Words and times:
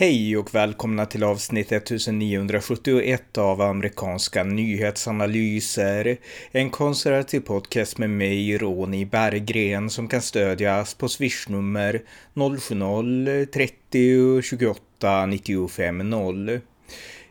Hej 0.00 0.36
och 0.36 0.54
välkomna 0.54 1.06
till 1.06 1.24
avsnitt 1.24 1.72
1971 1.72 3.38
av 3.38 3.60
amerikanska 3.60 4.44
nyhetsanalyser. 4.44 6.16
En 6.52 6.70
konservativ 6.70 7.40
podcast 7.40 7.98
med 7.98 8.10
mig, 8.10 8.58
Ronny 8.58 9.04
Berggren, 9.04 9.90
som 9.90 10.08
kan 10.08 10.22
stödjas 10.22 10.94
på 10.94 11.08
swishnummer 11.08 12.02
070-30 12.34 14.42
28 14.42 15.26
95 15.26 16.10
0. 16.10 16.60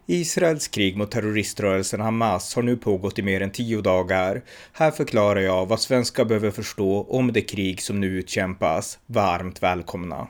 Israels 0.05 0.67
krig 0.67 0.97
mot 0.97 1.11
terroriströrelsen 1.11 2.01
Hamas 2.01 2.55
har 2.55 2.63
nu 2.63 2.77
pågått 2.77 3.19
i 3.19 3.21
mer 3.21 3.41
än 3.41 3.51
tio 3.51 3.81
dagar. 3.81 4.41
Här 4.73 4.91
förklarar 4.91 5.41
jag 5.41 5.65
vad 5.65 5.79
svenskar 5.79 6.25
behöver 6.25 6.51
förstå 6.51 7.05
om 7.09 7.33
det 7.33 7.41
krig 7.41 7.81
som 7.81 7.99
nu 7.99 8.07
utkämpas. 8.07 8.99
Varmt 9.05 9.63
välkomna! 9.63 10.27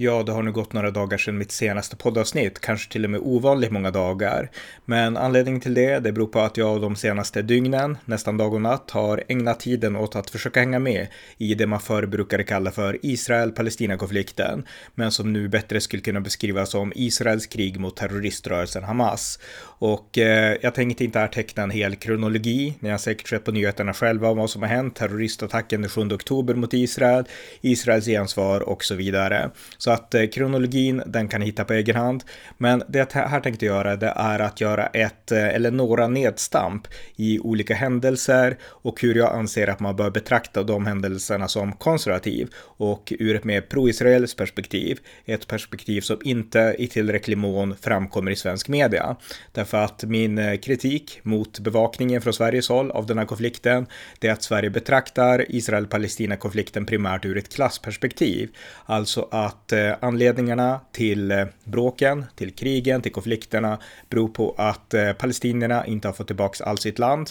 Ja, 0.00 0.22
det 0.22 0.32
har 0.32 0.42
nu 0.42 0.52
gått 0.52 0.72
några 0.72 0.90
dagar 0.90 1.18
sedan 1.18 1.38
mitt 1.38 1.52
senaste 1.52 1.96
poddavsnitt, 1.96 2.60
kanske 2.60 2.92
till 2.92 3.04
och 3.04 3.10
med 3.10 3.20
ovanligt 3.20 3.70
många 3.70 3.90
dagar. 3.90 4.50
Men 4.84 5.16
anledningen 5.16 5.60
till 5.60 5.74
det, 5.74 5.98
det 5.98 6.12
beror 6.12 6.26
på 6.26 6.40
att 6.40 6.56
jag 6.56 6.80
de 6.80 6.96
senaste 6.96 7.42
dygnen, 7.42 7.98
nästan 8.04 8.36
dag 8.36 8.54
och 8.54 8.60
natt, 8.60 8.90
har 8.90 9.24
ägnat 9.28 9.60
tiden 9.60 9.96
åt 9.96 10.16
att 10.16 10.30
försöka 10.30 10.60
hänga 10.60 10.78
med 10.78 11.06
i 11.38 11.54
det 11.54 11.66
man 11.66 11.80
förr 11.80 12.06
brukade 12.06 12.44
kalla 12.44 12.70
för 12.70 12.98
Israel-Palestina-konflikten, 13.02 14.66
men 14.94 15.12
som 15.12 15.32
nu 15.32 15.48
bättre 15.48 15.80
skulle 15.80 16.02
kunna 16.02 16.20
beskrivas 16.20 16.70
som 16.70 16.92
Israels 16.94 17.46
krig 17.46 17.80
mot 17.80 17.96
terroriströrelsen 17.96 18.84
Hamas. 18.84 19.38
Och 19.78 20.18
eh, 20.18 20.56
jag 20.62 20.74
tänkte 20.74 21.04
inte 21.04 21.18
här 21.18 21.28
teckna 21.28 21.62
en 21.62 21.70
hel 21.70 21.96
kronologi, 21.96 22.74
ni 22.80 22.90
har 22.90 22.98
säkert 22.98 23.28
sett 23.28 23.44
på 23.44 23.52
nyheterna 23.52 23.94
själva 23.94 24.30
om 24.30 24.38
vad 24.38 24.50
som 24.50 24.62
har 24.62 24.68
hänt, 24.68 24.96
terroristattacken 24.96 25.80
den 25.80 25.90
7 25.90 26.00
oktober 26.00 26.54
mot 26.54 26.74
Israel, 26.74 27.24
Israels 27.60 28.06
gensvar 28.06 28.60
och 28.60 28.84
så 28.84 28.94
vidare. 28.94 29.50
Så 29.78 29.87
så 29.88 29.92
att 29.92 30.14
eh, 30.14 30.26
kronologin, 30.26 31.02
den 31.06 31.28
kan 31.28 31.40
ni 31.40 31.46
hitta 31.46 31.64
på 31.64 31.72
egen 31.72 31.96
hand. 31.96 32.24
Men 32.58 32.82
det 32.88 33.14
jag 33.14 33.20
här 33.20 33.40
tänkte 33.40 33.66
göra, 33.66 33.96
det 33.96 34.12
är 34.16 34.38
att 34.38 34.60
göra 34.60 34.86
ett 34.86 35.32
eh, 35.32 35.48
eller 35.48 35.70
några 35.70 36.08
nedstamp 36.08 36.86
i 37.16 37.38
olika 37.38 37.74
händelser 37.74 38.56
och 38.62 39.02
hur 39.02 39.14
jag 39.14 39.34
anser 39.34 39.66
att 39.68 39.80
man 39.80 39.96
bör 39.96 40.10
betrakta 40.10 40.62
de 40.62 40.86
händelserna 40.86 41.48
som 41.48 41.72
konservativ 41.72 42.48
och 42.58 43.12
ur 43.18 43.36
ett 43.36 43.44
mer 43.44 43.60
pro-israeliskt 43.60 44.38
perspektiv. 44.38 44.98
Ett 45.24 45.46
perspektiv 45.46 46.00
som 46.00 46.18
inte 46.24 46.76
i 46.78 46.86
tillräcklig 46.86 47.38
mån 47.38 47.76
framkommer 47.80 48.30
i 48.30 48.36
svensk 48.36 48.68
media. 48.68 49.16
Därför 49.52 49.78
att 49.78 50.04
min 50.04 50.38
eh, 50.38 50.56
kritik 50.56 51.20
mot 51.22 51.58
bevakningen 51.58 52.20
från 52.20 52.32
Sveriges 52.32 52.68
håll 52.68 52.90
av 52.90 53.06
den 53.06 53.18
här 53.18 53.26
konflikten, 53.26 53.86
det 54.18 54.28
är 54.28 54.32
att 54.32 54.42
Sverige 54.42 54.70
betraktar 54.70 55.44
Israel-Palestina-konflikten 55.48 56.86
primärt 56.86 57.24
ur 57.24 57.36
ett 57.36 57.54
klassperspektiv. 57.54 58.50
Alltså 58.86 59.28
att 59.30 59.72
Eh, 59.78 59.96
anledningarna 60.00 60.80
till 60.92 61.30
eh, 61.30 61.44
bråken, 61.64 62.24
till 62.36 62.52
krigen, 62.52 63.02
till 63.02 63.12
konflikterna 63.12 63.78
beror 64.10 64.28
på 64.28 64.54
att 64.58 64.94
eh, 64.94 65.12
palestinierna 65.12 65.86
inte 65.86 66.08
har 66.08 66.12
fått 66.12 66.26
tillbaka 66.26 66.64
all 66.64 66.78
sitt 66.78 66.98
land. 66.98 67.30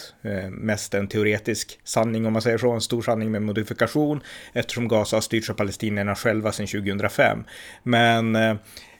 Mest 0.50 0.94
en 0.94 1.08
teoretisk 1.08 1.78
sanning 1.84 2.26
om 2.26 2.32
man 2.32 2.42
säger 2.42 2.58
så, 2.58 2.72
en 2.72 2.80
stor 2.80 3.02
sanning 3.02 3.30
med 3.30 3.42
modifikation 3.42 4.20
eftersom 4.52 4.88
Gaza 4.88 5.16
har 5.16 5.20
styrts 5.20 5.50
av 5.50 5.54
palestinierna 5.54 6.14
själva 6.14 6.52
sedan 6.52 6.66
2005. 6.66 7.44
Men 7.82 8.36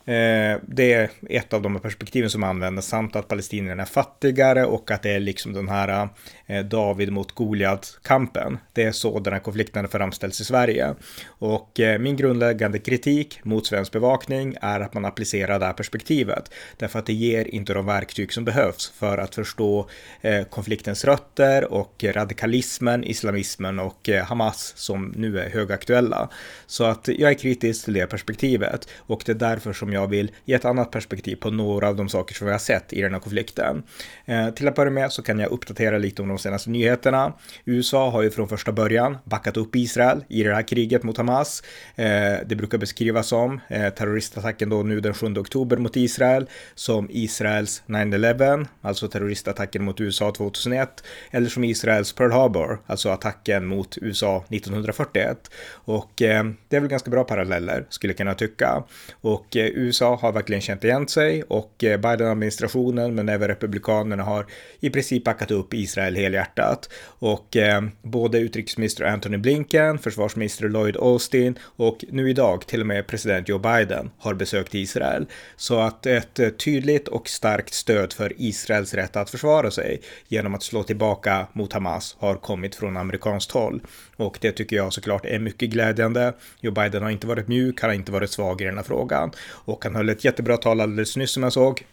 Eh, 0.09 0.59
det 0.67 0.93
är 0.93 1.11
ett 1.29 1.53
av 1.53 1.63
de 1.63 1.81
perspektiven 1.81 2.31
som 2.31 2.43
används 2.43 2.87
samt 2.87 3.17
att 3.17 3.29
palestinierna 3.29 3.83
är 3.83 3.87
fattigare 3.87 4.65
och 4.65 4.91
att 4.91 5.03
det 5.03 5.11
är 5.11 5.21
liksom 5.21 5.53
den 5.53 5.69
här 5.69 6.09
eh, 6.47 6.65
David 6.65 7.13
mot 7.13 7.33
Goliat-kampen. 7.33 8.59
Det 8.73 8.83
är 8.83 8.93
så 8.93 9.21
den 9.21 9.33
här 9.33 9.41
konflikten 9.41 9.89
framställs 9.89 10.41
i 10.41 10.45
Sverige. 10.45 10.95
Och 11.27 11.81
eh, 11.81 11.99
min 11.99 12.17
grundläggande 12.17 12.79
kritik 12.79 13.41
mot 13.43 13.67
svensk 13.67 13.93
bevakning 13.93 14.57
är 14.61 14.81
att 14.81 14.95
man 14.95 15.05
applicerar 15.05 15.59
det 15.59 15.67
här 15.67 15.73
perspektivet. 15.73 16.55
Därför 16.77 16.99
att 16.99 17.07
det 17.07 17.13
ger 17.13 17.55
inte 17.55 17.75
de 17.75 17.87
verktyg 17.87 18.33
som 18.33 18.45
behövs 18.45 18.93
för 18.99 19.19
att 19.19 19.35
förstå 19.35 19.89
eh, 20.21 20.45
konfliktens 20.45 21.05
rötter 21.05 21.73
och 21.73 22.05
radikalismen, 22.05 23.05
islamismen 23.05 23.79
och 23.79 24.09
eh, 24.09 24.25
Hamas 24.25 24.73
som 24.77 25.13
nu 25.17 25.39
är 25.39 25.51
högaktuella. 25.51 26.29
Så 26.67 26.85
att 26.85 27.09
jag 27.09 27.31
är 27.31 27.39
kritisk 27.39 27.85
till 27.85 27.95
det 27.95 28.07
perspektivet 28.07 28.89
och 28.97 29.23
det 29.27 29.33
är 29.33 29.37
därför 29.37 29.73
som 29.73 29.93
jag 29.93 29.98
jag 29.99 30.09
vill 30.09 30.31
ge 30.45 30.55
ett 30.55 30.65
annat 30.65 30.91
perspektiv 30.91 31.37
på 31.37 31.51
några 31.51 31.89
av 31.89 31.97
de 31.97 32.09
saker 32.09 32.35
som 32.35 32.47
vi 32.47 32.53
har 32.53 32.59
sett 32.59 32.93
i 32.93 33.03
den 33.03 33.13
här 33.13 33.21
konflikten. 33.21 33.83
Eh, 34.25 34.51
till 34.51 34.69
att 34.69 34.75
börja 34.75 34.91
med 34.91 35.13
så 35.13 35.23
kan 35.23 35.39
jag 35.39 35.51
uppdatera 35.51 35.99
lite 35.99 36.23
om 36.23 36.29
de 36.29 36.39
senaste 36.39 36.71
nyheterna. 36.71 37.33
USA 37.65 38.11
har 38.11 38.23
ju 38.23 38.31
från 38.31 38.49
första 38.49 38.73
början 38.73 39.19
backat 39.25 39.57
upp 39.57 39.77
Israel 39.77 40.25
i 40.29 40.43
det 40.43 40.55
här 40.55 40.69
kriget 40.69 41.03
mot 41.03 41.17
Hamas. 41.17 41.63
Eh, 41.97 42.05
det 42.47 42.57
brukar 42.57 42.79
beskrivas 42.79 43.27
som 43.27 43.61
eh, 43.69 43.89
terroristattacken 43.89 44.69
då 44.69 44.83
nu 44.83 45.01
den 45.01 45.15
7 45.15 45.27
oktober 45.27 45.77
mot 45.77 45.97
Israel 45.97 46.47
som 46.75 47.09
Israels 47.11 47.83
9-11, 47.87 48.67
alltså 48.83 49.09
terroristattacken 49.09 49.85
mot 49.85 50.01
USA 50.01 50.33
2001, 50.33 51.05
eller 51.31 51.49
som 51.49 51.65
Israels 51.65 52.13
Pearl 52.13 52.33
Harbor, 52.33 52.81
alltså 52.87 53.09
attacken 53.09 53.67
mot 53.67 53.99
USA 54.03 54.45
1941. 54.49 55.51
Och 55.71 56.23
eh, 56.23 56.45
det 56.69 56.77
är 56.77 56.81
väl 56.81 56.91
ganska 56.91 57.11
bra 57.11 57.25
paralleller, 57.25 57.87
skulle 57.89 58.11
jag 58.11 58.19
kunna 58.19 58.35
tycka. 58.35 58.85
Och 59.21 59.57
eh, 59.57 59.71
USA 59.89 60.17
har 60.17 60.33
verkligen 60.33 60.61
känt 60.61 60.85
igen 60.85 61.09
sig 61.09 61.43
och 61.43 61.85
eh, 61.85 62.01
Biden-administrationen 62.01 63.15
men 63.15 63.29
även 63.29 63.49
republikanerna 63.49 64.23
har 64.23 64.47
i 64.81 64.91
princip 64.91 65.25
backat 65.25 65.51
upp 65.51 65.75
Israel 65.75 66.17
helhjärtat. 66.17 66.91
Och 67.05 67.57
eh, 67.57 67.83
både 68.03 68.39
utrikesminister 68.39 69.05
Anthony 69.05 69.37
Blinken, 69.37 69.99
försvarsminister 69.99 70.69
Lloyd 70.69 70.97
Austin 70.97 71.59
och 71.63 72.05
nu 72.09 72.31
idag 72.31 72.67
till 72.67 72.81
och 72.81 72.87
med 72.87 73.07
president 73.07 73.49
Joe 73.49 73.59
Biden 73.59 74.11
har 74.19 74.35
besökt 74.35 74.75
Israel. 74.75 75.27
Så 75.57 75.81
att 75.81 76.07
ett 76.07 76.39
eh, 76.39 76.49
tydligt 76.49 77.09
och 77.09 77.29
starkt 77.29 77.75
stöd 77.75 78.13
för 78.13 78.33
Israels 78.37 78.95
rätt 78.95 79.17
att 79.17 79.31
försvara 79.31 79.71
sig 79.71 80.01
genom 80.29 80.55
att 80.55 80.63
slå 80.63 80.83
tillbaka 80.83 81.47
mot 81.53 81.73
Hamas 81.73 82.17
har 82.19 82.35
kommit 82.35 82.75
från 82.75 82.97
amerikanskt 82.97 83.51
håll. 83.51 83.81
Och 84.19 84.39
det 84.41 84.53
tycker 84.53 84.77
jag 84.77 84.93
såklart 84.93 85.27
är 85.27 85.39
mycket 85.39 85.71
glädjande. 85.71 86.33
Joe 86.61 86.73
Biden 86.73 87.03
har 87.03 87.11
inte 87.11 87.27
varit 87.27 87.49
mjuk, 87.49 87.81
han 87.81 87.91
har 87.91 87.95
inte 87.95 88.13
varit 88.13 88.31
svag 88.31 88.61
i 88.61 88.65
den 88.65 88.77
här 88.77 88.85
frågan. 88.85 89.31
Och 89.49 89.85
han 89.85 89.97
höll 89.97 90.09
ett 90.09 90.25
jättebra 90.25 90.57
tal 90.57 90.81
alldeles 90.81 91.17
nyss 91.17 91.31
som 91.31 91.43
jag 91.43 91.53
såg 91.53 91.85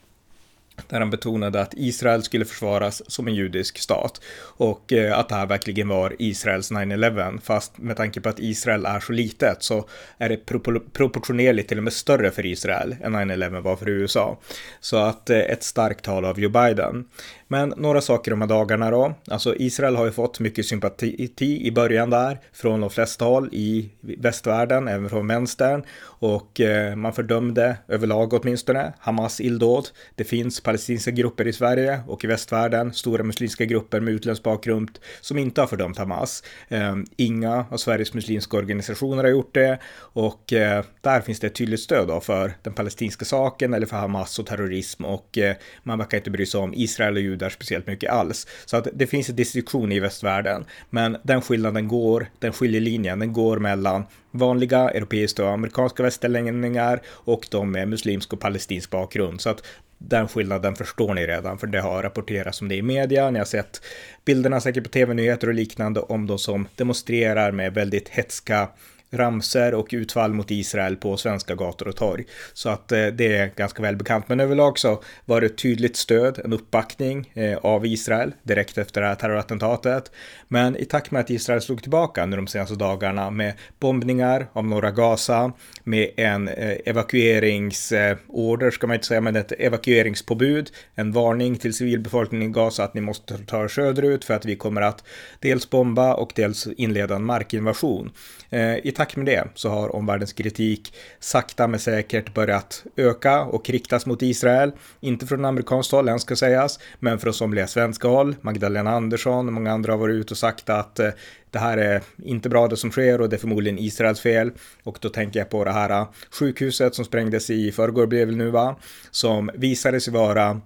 där 0.87 0.99
han 0.99 1.09
betonade 1.09 1.61
att 1.61 1.73
Israel 1.77 2.23
skulle 2.23 2.45
försvaras 2.45 3.11
som 3.11 3.27
en 3.27 3.35
judisk 3.35 3.77
stat 3.77 4.21
och 4.57 4.93
eh, 4.93 5.19
att 5.19 5.29
det 5.29 5.35
här 5.35 5.45
verkligen 5.45 5.87
var 5.87 6.15
Israels 6.19 6.71
9-11. 6.71 7.39
Fast 7.41 7.77
med 7.77 7.97
tanke 7.97 8.21
på 8.21 8.29
att 8.29 8.39
Israel 8.39 8.85
är 8.85 8.99
så 8.99 9.13
litet 9.13 9.63
så 9.63 9.87
är 10.17 10.29
det 10.29 10.45
proportionerligt 10.93 11.69
till 11.69 11.77
och 11.77 11.83
med 11.83 11.93
större 11.93 12.31
för 12.31 12.45
Israel 12.45 12.95
än 13.01 13.15
9-11 13.15 13.61
var 13.61 13.75
för 13.75 13.89
USA. 13.89 14.39
Så 14.79 14.97
att 14.97 15.29
eh, 15.29 15.39
ett 15.39 15.63
starkt 15.63 16.05
tal 16.05 16.25
av 16.25 16.39
Joe 16.39 16.49
Biden. 16.49 17.09
Men 17.47 17.73
några 17.77 18.01
saker 18.01 18.31
de 18.31 18.41
här 18.41 18.47
dagarna 18.47 18.91
då. 18.91 19.13
Alltså 19.27 19.55
Israel 19.55 19.95
har 19.95 20.05
ju 20.05 20.11
fått 20.11 20.39
mycket 20.39 20.65
sympati 20.65 21.31
i 21.67 21.71
början 21.71 22.09
där 22.09 22.39
från 22.53 22.81
de 22.81 22.89
flesta 22.89 23.25
håll 23.25 23.49
i 23.51 23.89
västvärlden, 24.01 24.87
även 24.87 25.09
från 25.09 25.27
vänstern. 25.27 25.83
Och 26.03 26.61
eh, 26.61 26.95
man 26.95 27.13
fördömde 27.13 27.77
överlag 27.87 28.33
åtminstone 28.33 28.93
Hamas 28.99 29.41
illdåd. 29.41 29.87
Det 30.15 30.23
finns 30.23 30.61
palestinska 30.61 31.11
grupper 31.11 31.47
i 31.47 31.53
Sverige 31.53 31.99
och 32.07 32.23
i 32.23 32.27
västvärlden, 32.27 32.93
stora 32.93 33.23
muslimska 33.23 33.65
grupper 33.65 33.99
med 33.99 34.13
utländsk 34.13 34.43
bakgrund 34.43 34.99
som 35.21 35.37
inte 35.37 35.61
har 35.61 35.67
fördömt 35.67 35.97
Hamas. 35.97 36.43
Eh, 36.67 36.95
inga 37.15 37.65
av 37.69 37.77
Sveriges 37.77 38.13
muslimska 38.13 38.57
organisationer 38.57 39.23
har 39.23 39.31
gjort 39.31 39.53
det 39.53 39.79
och 39.97 40.53
eh, 40.53 40.83
där 41.01 41.21
finns 41.21 41.39
det 41.39 41.47
ett 41.47 41.55
tydligt 41.55 41.79
stöd 41.79 42.07
då 42.07 42.19
för 42.19 42.53
den 42.61 42.73
palestinska 42.73 43.25
saken 43.25 43.73
eller 43.73 43.87
för 43.87 43.97
Hamas 43.97 44.39
och 44.39 44.45
terrorism 44.45 45.05
och 45.05 45.37
eh, 45.37 45.55
man 45.83 45.97
verkar 45.97 46.17
inte 46.17 46.31
bry 46.31 46.45
sig 46.45 46.59
om 46.59 46.73
Israel 46.73 47.15
och 47.15 47.21
judar 47.35 47.49
speciellt 47.49 47.87
mycket 47.87 48.11
alls. 48.11 48.47
Så 48.65 48.77
att 48.77 48.87
det 48.93 49.07
finns 49.07 49.29
en 49.29 49.35
distinktion 49.35 49.91
i 49.91 49.99
västvärlden, 49.99 50.65
men 50.89 51.17
den 51.23 51.41
skillnaden 51.41 51.87
går, 51.87 52.27
den 52.39 52.53
skiljelinjen, 52.53 53.19
den 53.19 53.33
går 53.33 53.59
mellan 53.59 54.03
vanliga 54.31 54.89
europeiska 54.89 55.43
och 55.45 55.51
amerikanska 55.51 56.03
västerlänningar 56.03 57.01
och 57.07 57.47
de 57.51 57.71
med 57.71 57.87
muslimsk 57.87 58.33
och 58.33 58.39
palestinsk 58.39 58.89
bakgrund. 58.89 59.41
Så 59.41 59.49
att 59.49 59.63
den 59.97 60.27
skillnaden 60.27 60.75
förstår 60.75 61.13
ni 61.13 61.27
redan, 61.27 61.57
för 61.57 61.67
det 61.67 61.81
har 61.81 62.03
rapporterats 62.03 62.61
om 62.61 62.67
det 62.67 62.75
i 62.75 62.81
media. 62.81 63.31
Ni 63.31 63.39
har 63.39 63.45
sett 63.45 63.81
bilderna 64.25 64.61
säkert 64.61 64.83
på 64.83 64.89
tv-nyheter 64.89 65.47
och 65.47 65.53
liknande 65.53 65.99
om 65.99 66.27
de 66.27 66.39
som 66.39 66.67
demonstrerar 66.75 67.51
med 67.51 67.73
väldigt 67.73 68.09
hetska 68.09 68.69
ramser 69.15 69.73
och 69.73 69.87
utfall 69.91 70.33
mot 70.33 70.51
Israel 70.51 70.95
på 70.95 71.17
svenska 71.17 71.55
gator 71.55 71.87
och 71.87 71.95
torg. 71.95 72.25
Så 72.53 72.69
att 72.69 72.91
eh, 72.91 73.07
det 73.07 73.37
är 73.37 73.51
ganska 73.55 73.81
välbekant. 73.81 74.29
Men 74.29 74.39
överlag 74.39 74.79
så 74.79 75.03
var 75.25 75.41
det 75.41 75.47
ett 75.47 75.57
tydligt 75.57 75.95
stöd, 75.95 76.39
en 76.43 76.53
uppbackning 76.53 77.31
eh, 77.33 77.57
av 77.57 77.85
Israel 77.85 78.33
direkt 78.43 78.77
efter 78.77 79.01
det 79.01 79.07
här 79.07 79.15
terrorattentatet. 79.15 80.11
Men 80.47 80.75
i 80.75 80.85
takt 80.85 81.11
med 81.11 81.19
att 81.19 81.29
Israel 81.29 81.61
slog 81.61 81.81
tillbaka 81.81 82.23
under 82.23 82.37
de 82.37 82.47
senaste 82.47 82.75
dagarna 82.75 83.31
med 83.31 83.53
bombningar 83.79 84.47
av 84.53 84.67
norra 84.67 84.91
Gaza, 84.91 85.51
med 85.83 86.09
en 86.17 86.47
eh, 86.47 86.77
evakueringsorder 86.85 88.65
eh, 88.65 88.71
ska 88.71 88.87
man 88.87 88.93
inte 88.93 89.07
säga, 89.07 89.21
men 89.21 89.35
ett 89.35 89.51
evakueringspåbud, 89.51 90.71
en 90.95 91.11
varning 91.11 91.55
till 91.55 91.73
civilbefolkningen 91.73 92.49
i 92.49 92.53
Gaza 92.53 92.83
att 92.83 92.93
ni 92.93 93.01
måste 93.01 93.37
ta 93.37 93.63
er 93.63 93.67
söderut 93.67 94.25
för 94.25 94.33
att 94.33 94.45
vi 94.45 94.55
kommer 94.55 94.81
att 94.81 95.03
dels 95.39 95.69
bomba 95.69 96.13
och 96.13 96.31
dels 96.35 96.67
inleda 96.67 97.15
en 97.15 97.23
markinvasion. 97.23 98.11
Eh, 98.49 98.77
I 98.77 98.91
takt 98.95 99.04
takt 99.05 99.17
med 99.17 99.25
det 99.25 99.47
så 99.53 99.69
har 99.69 99.95
omvärldens 99.95 100.33
kritik 100.33 100.93
sakta 101.19 101.67
men 101.67 101.79
säkert 101.79 102.33
börjat 102.33 102.83
öka 102.95 103.41
och 103.41 103.69
riktas 103.69 104.05
mot 104.05 104.21
Israel. 104.21 104.71
Inte 104.99 105.27
från 105.27 105.45
amerikanskt 105.45 105.91
håll 105.91 106.09
än 106.09 106.19
ska 106.19 106.35
sägas, 106.35 106.79
men 106.99 107.19
från 107.19 107.33
somliga 107.33 107.67
svenska 107.67 108.07
håll. 108.07 108.35
Magdalena 108.41 108.91
Andersson 108.91 109.47
och 109.47 109.53
många 109.53 109.71
andra 109.71 109.93
har 109.93 109.97
varit 109.97 110.13
ute 110.13 110.33
och 110.33 110.37
sagt 110.37 110.69
att 110.69 110.99
eh, 110.99 111.09
det 111.51 111.59
här 111.59 111.77
är 111.77 112.01
inte 112.23 112.49
bra 112.49 112.67
det 112.67 112.77
som 112.77 112.91
sker 112.91 113.21
och 113.21 113.29
det 113.29 113.35
är 113.35 113.39
förmodligen 113.39 113.79
Israels 113.79 114.19
fel. 114.19 114.51
Och 114.83 114.97
då 115.01 115.09
tänker 115.09 115.39
jag 115.39 115.49
på 115.49 115.63
det 115.63 115.71
här 115.71 115.89
eh, 115.89 116.07
sjukhuset 116.31 116.95
som 116.95 117.05
sprängdes 117.05 117.49
i 117.49 117.71
förrgår 117.71 118.05
blev 118.07 118.27
det 118.27 118.35
nu 118.35 118.49
va, 118.49 118.75
som 119.11 119.49
visade 119.53 120.01
sig 120.01 120.13
vara 120.13 120.61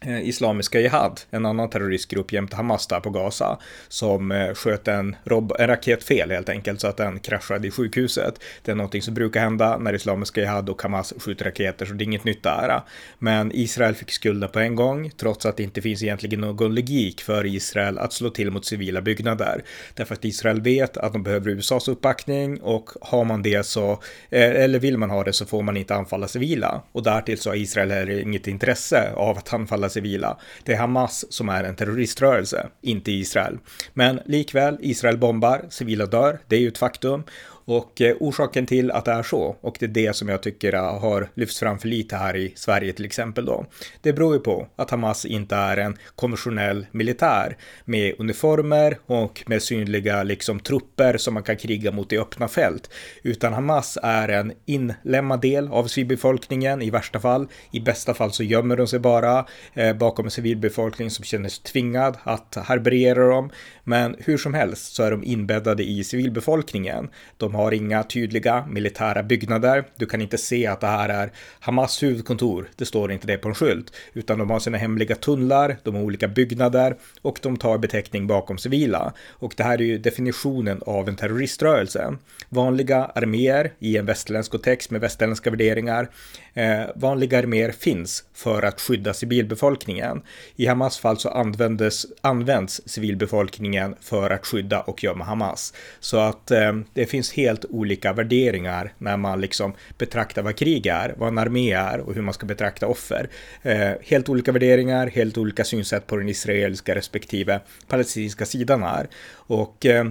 Eh, 0.00 0.28
Islamiska 0.28 0.80
Jihad, 0.80 1.20
en 1.30 1.46
annan 1.46 1.70
terroristgrupp 1.70 2.32
jämte 2.32 2.56
Hamas 2.56 2.86
där 2.86 3.00
på 3.00 3.10
Gaza, 3.10 3.58
som 3.88 4.32
eh, 4.32 4.54
sköt 4.54 4.88
en, 4.88 5.16
en 5.58 5.66
raket 5.66 6.04
fel 6.04 6.30
helt 6.30 6.48
enkelt 6.48 6.80
så 6.80 6.86
att 6.86 6.96
den 6.96 7.20
kraschade 7.20 7.68
i 7.68 7.70
sjukhuset. 7.70 8.40
Det 8.62 8.70
är 8.70 8.74
någonting 8.74 9.02
som 9.02 9.14
brukar 9.14 9.40
hända 9.40 9.78
när 9.78 9.94
Islamiska 9.94 10.40
Jihad 10.40 10.68
och 10.68 10.82
Hamas 10.82 11.14
skjuter 11.18 11.44
raketer, 11.44 11.86
så 11.86 11.92
det 11.92 12.04
är 12.04 12.06
inget 12.06 12.24
nytt 12.24 12.42
där. 12.42 12.80
Men 13.18 13.52
Israel 13.54 13.94
fick 13.94 14.10
skulden 14.10 14.50
på 14.50 14.60
en 14.60 14.74
gång, 14.74 15.10
trots 15.16 15.46
att 15.46 15.56
det 15.56 15.62
inte 15.62 15.82
finns 15.82 16.02
egentligen 16.02 16.40
någon 16.40 16.74
logik 16.74 17.20
för 17.20 17.46
Israel 17.46 17.98
att 17.98 18.12
slå 18.12 18.30
till 18.30 18.50
mot 18.50 18.64
civila 18.64 19.00
byggnader. 19.00 19.64
Därför 19.94 20.14
att 20.14 20.24
Israel 20.24 20.60
vet 20.60 20.96
att 20.96 21.12
de 21.12 21.22
behöver 21.22 21.50
USAs 21.50 21.88
uppbackning 21.88 22.60
och 22.60 22.90
har 23.00 23.24
man 23.24 23.42
det 23.42 23.66
så, 23.66 23.92
eh, 24.30 24.50
eller 24.50 24.78
vill 24.78 24.98
man 24.98 25.10
ha 25.10 25.24
det 25.24 25.32
så 25.32 25.46
får 25.46 25.62
man 25.62 25.76
inte 25.76 25.94
anfalla 25.94 26.28
civila. 26.28 26.82
Och 26.92 27.02
därtill 27.02 27.38
så 27.38 27.50
har 27.50 27.56
Israel 27.56 27.90
heller 27.90 28.20
inget 28.20 28.46
intresse 28.46 29.12
av 29.12 29.38
att 29.38 29.54
anfalla 29.54 29.83
civila. 29.88 30.38
Det 30.64 30.72
är 30.72 30.76
Hamas 30.76 31.32
som 31.32 31.48
är 31.48 31.64
en 31.64 31.76
terroriströrelse, 31.76 32.66
inte 32.80 33.12
Israel. 33.12 33.58
Men 33.92 34.20
likväl, 34.26 34.76
Israel 34.80 35.18
bombar, 35.18 35.64
civila 35.68 36.06
dör, 36.06 36.38
det 36.48 36.56
är 36.56 36.60
ju 36.60 36.68
ett 36.68 36.78
faktum. 36.78 37.22
Och 37.64 38.00
eh, 38.00 38.16
orsaken 38.20 38.66
till 38.66 38.90
att 38.90 39.04
det 39.04 39.12
är 39.12 39.22
så, 39.22 39.56
och 39.60 39.76
det 39.80 39.86
är 39.86 39.88
det 39.88 40.16
som 40.16 40.28
jag 40.28 40.42
tycker 40.42 40.72
eh, 40.72 41.00
har 41.00 41.28
lyfts 41.34 41.58
fram 41.58 41.78
för 41.78 41.88
lite 41.88 42.16
här 42.16 42.36
i 42.36 42.52
Sverige 42.56 42.92
till 42.92 43.04
exempel 43.04 43.44
då, 43.44 43.66
det 44.00 44.12
beror 44.12 44.34
ju 44.34 44.40
på 44.40 44.66
att 44.76 44.90
Hamas 44.90 45.24
inte 45.24 45.56
är 45.56 45.76
en 45.76 45.96
konventionell 46.14 46.86
militär 46.90 47.56
med 47.84 48.14
uniformer 48.18 48.98
och 49.06 49.44
med 49.46 49.62
synliga 49.62 50.22
liksom 50.22 50.60
trupper 50.60 51.16
som 51.16 51.34
man 51.34 51.42
kan 51.42 51.56
kriga 51.56 51.92
mot 51.92 52.12
i 52.12 52.18
öppna 52.18 52.48
fält, 52.48 52.90
utan 53.22 53.52
Hamas 53.52 53.98
är 54.02 54.28
en 54.28 54.52
inlämnad 54.66 55.40
del 55.40 55.68
av 55.68 55.86
civilbefolkningen 55.86 56.82
i 56.82 56.90
värsta 56.90 57.20
fall. 57.20 57.48
I 57.72 57.80
bästa 57.80 58.14
fall 58.14 58.32
så 58.32 58.42
gömmer 58.42 58.76
de 58.76 58.86
sig 58.86 58.98
bara 58.98 59.46
eh, 59.74 59.96
bakom 59.96 60.24
en 60.24 60.30
civilbefolkning 60.30 61.10
som 61.10 61.24
känner 61.24 61.48
sig 61.48 61.64
tvingad 61.64 62.16
att 62.22 62.56
härbärgera 62.64 63.28
dem, 63.28 63.50
men 63.84 64.16
hur 64.18 64.38
som 64.38 64.54
helst 64.54 64.94
så 64.94 65.02
är 65.02 65.10
de 65.10 65.24
inbäddade 65.24 65.82
i 65.82 66.04
civilbefolkningen. 66.04 67.08
De 67.36 67.53
de 67.54 67.58
har 67.58 67.74
inga 67.74 68.02
tydliga 68.02 68.66
militära 68.68 69.22
byggnader. 69.22 69.84
Du 69.96 70.06
kan 70.06 70.20
inte 70.20 70.38
se 70.38 70.66
att 70.66 70.80
det 70.80 70.86
här 70.86 71.08
är 71.08 71.32
Hamas 71.60 72.02
huvudkontor. 72.02 72.68
Det 72.76 72.84
står 72.84 73.12
inte 73.12 73.26
det 73.26 73.38
på 73.38 73.48
en 73.48 73.54
skylt, 73.54 73.96
utan 74.12 74.38
de 74.38 74.50
har 74.50 74.58
sina 74.58 74.78
hemliga 74.78 75.14
tunnlar, 75.14 75.76
de 75.82 75.94
har 75.94 76.02
olika 76.02 76.28
byggnader 76.28 76.96
och 77.22 77.38
de 77.42 77.56
tar 77.56 77.78
beteckning 77.78 78.26
bakom 78.26 78.58
civila. 78.58 79.12
Och 79.28 79.54
det 79.56 79.62
här 79.62 79.78
är 79.78 79.84
ju 79.84 79.98
definitionen 79.98 80.82
av 80.86 81.08
en 81.08 81.16
terroriströrelse. 81.16 82.16
Vanliga 82.48 83.04
arméer 83.04 83.72
i 83.78 83.96
en 83.96 84.06
västerländsk 84.06 84.52
kontext 84.52 84.90
med 84.90 85.00
västerländska 85.00 85.50
värderingar. 85.50 86.08
Eh, 86.54 86.84
vanliga 86.94 87.38
arméer 87.38 87.72
finns 87.72 88.24
för 88.34 88.62
att 88.62 88.80
skydda 88.80 89.14
civilbefolkningen. 89.14 90.22
I 90.56 90.66
Hamas 90.66 90.98
fall 90.98 91.18
så 91.18 91.28
användes, 91.28 92.06
används 92.20 92.80
civilbefolkningen 92.86 93.94
för 94.00 94.30
att 94.30 94.46
skydda 94.46 94.80
och 94.80 95.04
gömma 95.04 95.24
Hamas. 95.24 95.74
Så 96.00 96.18
att 96.18 96.50
eh, 96.50 96.72
det 96.92 97.06
finns 97.06 97.32
helt 97.32 97.64
olika 97.64 98.12
värderingar 98.12 98.92
när 98.98 99.16
man 99.16 99.40
liksom 99.40 99.74
betraktar 99.98 100.42
vad 100.42 100.56
krig 100.56 100.86
är, 100.86 101.14
vad 101.18 101.28
en 101.28 101.38
armé 101.38 101.72
är 101.72 102.00
och 102.00 102.14
hur 102.14 102.22
man 102.22 102.34
ska 102.34 102.46
betrakta 102.46 102.86
offer. 102.86 103.28
Eh, 103.62 103.92
helt 104.02 104.28
olika 104.28 104.52
värderingar, 104.52 105.06
helt 105.06 105.38
olika 105.38 105.64
synsätt 105.64 106.06
på 106.06 106.16
den 106.16 106.28
israeliska 106.28 106.94
respektive 106.94 107.60
palestinska 107.88 108.46
sidan 108.46 108.82
är. 108.82 109.08
Och 109.32 109.86
eh, 109.86 110.04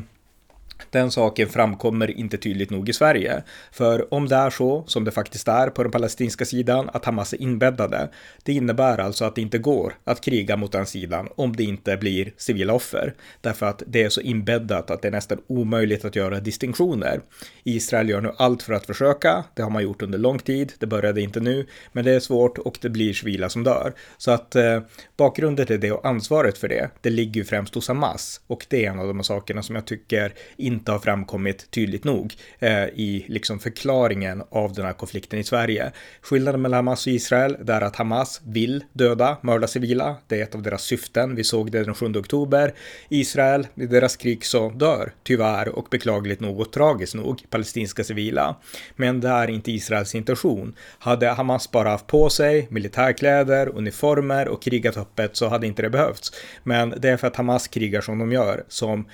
den 0.89 1.11
saken 1.11 1.49
framkommer 1.49 2.19
inte 2.19 2.37
tydligt 2.37 2.69
nog 2.69 2.89
i 2.89 2.93
Sverige. 2.93 3.43
För 3.71 4.13
om 4.13 4.27
det 4.27 4.35
är 4.35 4.49
så, 4.49 4.83
som 4.87 5.03
det 5.03 5.11
faktiskt 5.11 5.47
är 5.47 5.67
på 5.67 5.83
den 5.83 5.91
palestinska 5.91 6.45
sidan, 6.45 6.89
att 6.93 7.05
Hamas 7.05 7.33
är 7.33 7.41
inbäddade, 7.41 8.09
det 8.43 8.53
innebär 8.53 8.97
alltså 8.97 9.25
att 9.25 9.35
det 9.35 9.41
inte 9.41 9.57
går 9.57 9.93
att 10.03 10.21
kriga 10.21 10.57
mot 10.57 10.71
den 10.71 10.85
sidan 10.85 11.29
om 11.35 11.55
det 11.55 11.63
inte 11.63 11.97
blir 11.97 12.33
civila 12.37 12.73
offer. 12.73 13.13
Därför 13.41 13.65
att 13.65 13.83
det 13.87 14.03
är 14.03 14.09
så 14.09 14.21
inbäddat 14.21 14.91
att 14.91 15.01
det 15.01 15.07
är 15.07 15.11
nästan 15.11 15.41
omöjligt 15.47 16.05
att 16.05 16.15
göra 16.15 16.39
distinktioner. 16.39 17.21
Israel 17.63 18.09
gör 18.09 18.21
nu 18.21 18.31
allt 18.37 18.63
för 18.63 18.73
att 18.73 18.85
försöka, 18.85 19.43
det 19.53 19.61
har 19.61 19.69
man 19.69 19.83
gjort 19.83 20.01
under 20.01 20.19
lång 20.19 20.39
tid, 20.39 20.73
det 20.79 20.87
började 20.87 21.21
inte 21.21 21.39
nu, 21.39 21.67
men 21.91 22.05
det 22.05 22.11
är 22.11 22.19
svårt 22.19 22.57
och 22.57 22.77
det 22.81 22.89
blir 22.89 23.13
civila 23.13 23.49
som 23.49 23.63
dör. 23.63 23.93
Så 24.17 24.31
att 24.31 24.55
eh, 24.55 24.81
bakgrunden 25.17 25.65
till 25.65 25.79
det 25.79 25.91
och 25.91 26.05
ansvaret 26.05 26.57
för 26.57 26.67
det, 26.67 26.89
det 27.01 27.09
ligger 27.09 27.41
ju 27.41 27.45
främst 27.45 27.75
hos 27.75 27.87
Hamas 27.87 28.41
och 28.47 28.65
det 28.69 28.85
är 28.85 28.91
en 28.91 28.99
av 28.99 29.07
de 29.07 29.23
sakerna 29.23 29.63
som 29.63 29.75
jag 29.75 29.85
tycker 29.85 30.33
inte 30.73 30.91
har 30.91 30.99
framkommit 30.99 31.71
tydligt 31.71 32.03
nog 32.03 32.33
eh, 32.59 32.83
i 32.83 33.25
liksom 33.27 33.59
förklaringen 33.59 34.43
av 34.49 34.73
den 34.73 34.85
här 34.85 34.93
konflikten 34.93 35.39
i 35.39 35.43
Sverige. 35.43 35.91
Skillnaden 36.21 36.61
mellan 36.61 36.77
Hamas 36.77 37.07
och 37.07 37.13
Israel 37.13 37.57
är 37.67 37.81
att 37.81 37.95
Hamas 37.95 38.41
vill 38.45 38.83
döda, 38.93 39.37
mörda 39.41 39.67
civila. 39.67 40.15
Det 40.27 40.39
är 40.39 40.43
ett 40.43 40.55
av 40.55 40.61
deras 40.61 40.83
syften. 40.83 41.35
Vi 41.35 41.43
såg 41.43 41.71
det 41.71 41.83
den 41.83 41.95
7 41.95 42.05
oktober. 42.05 42.73
Israel, 43.09 43.67
i 43.75 43.85
deras 43.85 44.15
krig 44.15 44.45
så 44.45 44.69
dör 44.69 45.13
tyvärr 45.23 45.69
och 45.69 45.87
beklagligt 45.91 46.39
nog 46.39 46.59
och 46.59 46.71
tragiskt 46.71 47.15
nog 47.15 47.43
palestinska 47.49 48.03
civila. 48.03 48.55
Men 48.95 49.21
det 49.21 49.29
är 49.29 49.49
inte 49.49 49.71
Israels 49.71 50.15
intention. 50.15 50.75
Hade 50.99 51.27
Hamas 51.29 51.71
bara 51.71 51.89
haft 51.89 52.07
på 52.07 52.29
sig 52.29 52.67
militärkläder, 52.69 53.77
uniformer 53.77 54.47
och 54.47 54.61
krigat 54.61 54.97
öppet 54.97 55.35
så 55.35 55.47
hade 55.47 55.67
inte 55.67 55.81
det 55.81 55.89
behövts. 55.89 56.31
Men 56.63 56.93
det 56.97 57.09
är 57.09 57.17
för 57.17 57.27
att 57.27 57.35
Hamas 57.35 57.67
krigar 57.67 58.01
som 58.01 58.19
de 58.19 58.31
gör 58.31 58.63
som 58.67 59.05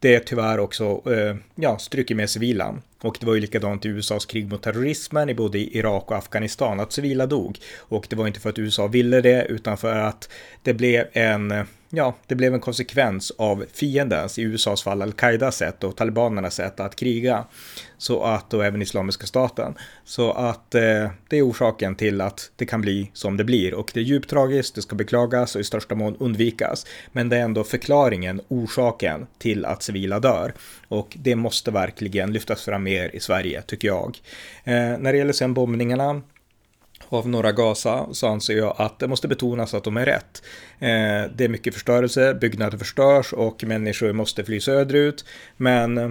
det 0.00 0.20
tyvärr 0.20 0.58
också 0.58 1.02
eh, 1.12 1.36
ja, 1.54 1.78
stryker 1.78 2.14
med 2.14 2.30
civila. 2.30 2.76
Och 3.02 3.16
det 3.20 3.26
var 3.26 3.34
ju 3.34 3.40
likadant 3.40 3.86
i 3.86 3.88
USAs 3.88 4.26
krig 4.26 4.50
mot 4.50 4.62
terrorismen 4.62 5.28
i 5.28 5.34
både 5.34 5.58
Irak 5.58 6.10
och 6.10 6.16
Afghanistan, 6.16 6.80
att 6.80 6.92
civila 6.92 7.26
dog. 7.26 7.58
Och 7.78 8.06
det 8.10 8.16
var 8.16 8.26
inte 8.26 8.40
för 8.40 8.50
att 8.50 8.58
USA 8.58 8.86
ville 8.86 9.20
det, 9.20 9.44
utan 9.44 9.76
för 9.76 9.96
att 9.96 10.28
det 10.62 10.74
blev 10.74 11.06
en 11.12 11.66
ja, 11.90 12.14
det 12.26 12.34
blev 12.34 12.54
en 12.54 12.60
konsekvens 12.60 13.32
av 13.38 13.64
fiendens, 13.72 14.38
i 14.38 14.42
USAs 14.42 14.82
fall 14.82 15.02
al-Qaidas 15.02 15.56
sätt 15.56 15.84
och 15.84 15.96
talibanernas 15.96 16.54
sätt 16.54 16.80
att 16.80 16.96
kriga. 16.96 17.44
Så 17.98 18.22
att, 18.22 18.54
och 18.54 18.64
även 18.64 18.82
Islamiska 18.82 19.26
staten. 19.26 19.74
Så 20.04 20.32
att 20.32 20.74
eh, 20.74 21.10
det 21.28 21.38
är 21.38 21.48
orsaken 21.48 21.94
till 21.94 22.20
att 22.20 22.50
det 22.56 22.66
kan 22.66 22.80
bli 22.80 23.10
som 23.12 23.36
det 23.36 23.44
blir. 23.44 23.74
Och 23.74 23.90
det 23.94 24.00
är 24.00 24.04
djupt 24.04 24.30
tragiskt, 24.30 24.74
det 24.74 24.82
ska 24.82 24.96
beklagas 24.96 25.54
och 25.54 25.60
i 25.60 25.64
största 25.64 25.94
mån 25.94 26.16
undvikas. 26.16 26.86
Men 27.12 27.28
det 27.28 27.36
är 27.36 27.40
ändå 27.40 27.64
förklaringen, 27.64 28.40
orsaken 28.48 29.26
till 29.38 29.64
att 29.64 29.82
civila 29.82 30.20
dör. 30.20 30.54
Och 30.88 31.16
det 31.20 31.36
måste 31.36 31.70
verkligen 31.70 32.32
lyftas 32.32 32.62
fram 32.62 32.86
mer 32.88 33.10
i 33.16 33.20
Sverige, 33.20 33.62
tycker 33.62 33.88
jag. 33.88 34.18
Eh, 34.64 34.74
när 34.74 35.12
det 35.12 35.18
gäller 35.18 35.32
sen 35.32 35.54
bombningarna 35.54 36.22
av 37.08 37.28
norra 37.28 37.52
Gaza 37.52 38.06
så 38.12 38.26
anser 38.26 38.56
jag 38.56 38.74
att 38.78 38.98
det 38.98 39.08
måste 39.08 39.28
betonas 39.28 39.74
att 39.74 39.84
de 39.84 39.96
är 39.96 40.06
rätt. 40.06 40.42
Eh, 40.78 41.32
det 41.34 41.44
är 41.44 41.48
mycket 41.48 41.74
förstörelse, 41.74 42.34
byggnader 42.34 42.78
förstörs 42.78 43.32
och 43.32 43.64
människor 43.64 44.12
måste 44.12 44.44
fly 44.44 44.60
söderut. 44.60 45.24
Men 45.56 45.98
eh, 45.98 46.10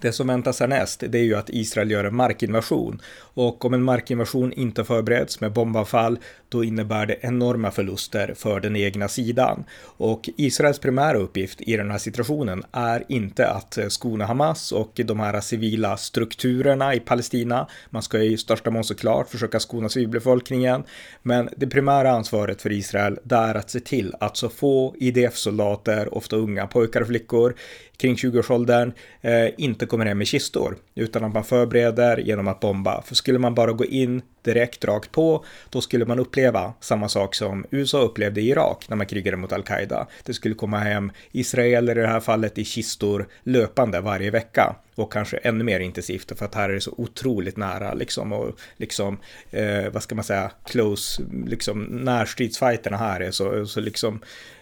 det 0.00 0.12
som 0.12 0.26
väntas 0.26 0.60
härnäst, 0.60 1.04
det 1.08 1.18
är 1.18 1.22
ju 1.22 1.34
att 1.34 1.50
Israel 1.50 1.90
gör 1.90 2.04
en 2.04 2.16
markinvasion. 2.16 3.00
Och 3.34 3.64
om 3.64 3.74
en 3.74 3.82
markinvasion 3.82 4.52
inte 4.52 4.84
förbereds 4.84 5.40
med 5.40 5.52
bombanfall, 5.52 6.18
då 6.54 6.64
innebär 6.64 7.06
det 7.06 7.16
enorma 7.20 7.70
förluster 7.70 8.34
för 8.36 8.60
den 8.60 8.76
egna 8.76 9.08
sidan. 9.08 9.64
Och 9.82 10.28
Israels 10.36 10.78
primära 10.78 11.18
uppgift 11.18 11.60
i 11.60 11.76
den 11.76 11.90
här 11.90 11.98
situationen 11.98 12.64
är 12.72 13.04
inte 13.08 13.48
att 13.48 13.78
eh, 13.78 13.88
skona 13.88 14.26
Hamas 14.26 14.72
och 14.72 15.00
de 15.04 15.20
här 15.20 15.40
civila 15.40 15.96
strukturerna 15.96 16.94
i 16.94 17.00
Palestina. 17.00 17.68
Man 17.90 18.02
ska 18.02 18.18
i 18.18 18.36
största 18.36 18.70
mån 18.70 18.84
såklart 18.84 19.28
försöka 19.28 19.60
skona 19.60 19.88
civilbefolkningen, 19.88 20.84
men 21.22 21.48
det 21.56 21.66
primära 21.66 22.10
ansvaret 22.10 22.62
för 22.62 22.72
Israel 22.72 23.18
är 23.30 23.54
att 23.54 23.70
se 23.70 23.80
till 23.80 24.14
att 24.20 24.36
så 24.36 24.48
få 24.48 24.94
IDF-soldater, 24.98 26.14
ofta 26.14 26.36
unga 26.36 26.66
pojkar 26.66 27.00
och 27.00 27.06
flickor, 27.06 27.54
kring 27.96 28.14
20-årsåldern 28.14 28.92
eh, 29.20 29.48
inte 29.58 29.86
kommer 29.86 30.06
hem 30.06 30.18
med 30.18 30.26
kistor, 30.26 30.76
utan 30.94 31.24
att 31.24 31.34
man 31.34 31.44
förbereder 31.44 32.16
genom 32.16 32.48
att 32.48 32.60
bomba. 32.60 33.02
För 33.02 33.14
skulle 33.14 33.38
man 33.38 33.54
bara 33.54 33.72
gå 33.72 33.84
in 33.84 34.22
direkt 34.42 34.84
rakt 34.84 35.12
på, 35.12 35.44
då 35.70 35.80
skulle 35.80 36.04
man 36.06 36.18
uppleva 36.18 36.43
samma 36.80 37.08
sak 37.08 37.34
som 37.34 37.64
USA 37.70 38.00
upplevde 38.00 38.40
i 38.40 38.48
Irak 38.48 38.84
när 38.88 38.96
man 38.96 39.06
krigade 39.06 39.36
mot 39.36 39.52
al-Qaida. 39.52 40.06
Det 40.24 40.34
skulle 40.34 40.54
komma 40.54 40.78
hem 40.78 41.12
israeler 41.32 41.98
i 41.98 42.00
det 42.00 42.06
här 42.06 42.20
fallet 42.20 42.58
i 42.58 42.64
kistor 42.64 43.28
löpande 43.42 44.00
varje 44.00 44.30
vecka 44.30 44.76
och 44.94 45.12
kanske 45.12 45.36
ännu 45.36 45.64
mer 45.64 45.80
intensivt 45.80 46.38
för 46.38 46.44
att 46.44 46.54
här 46.54 46.68
är 46.68 46.74
det 46.74 46.80
så 46.80 46.94
otroligt 46.96 47.56
nära 47.56 47.94
liksom 47.94 48.32
och 48.32 48.58
liksom 48.76 49.18
eh, 49.50 49.90
vad 49.92 50.02
ska 50.02 50.14
man 50.14 50.24
säga 50.24 50.50
close 50.64 51.22
liksom 51.46 51.82
närstridsfighterna 51.82 52.96
här 52.96 53.20
är 53.20 53.30
så, 53.30 53.66
så 53.66 53.80
liksom 53.80 54.20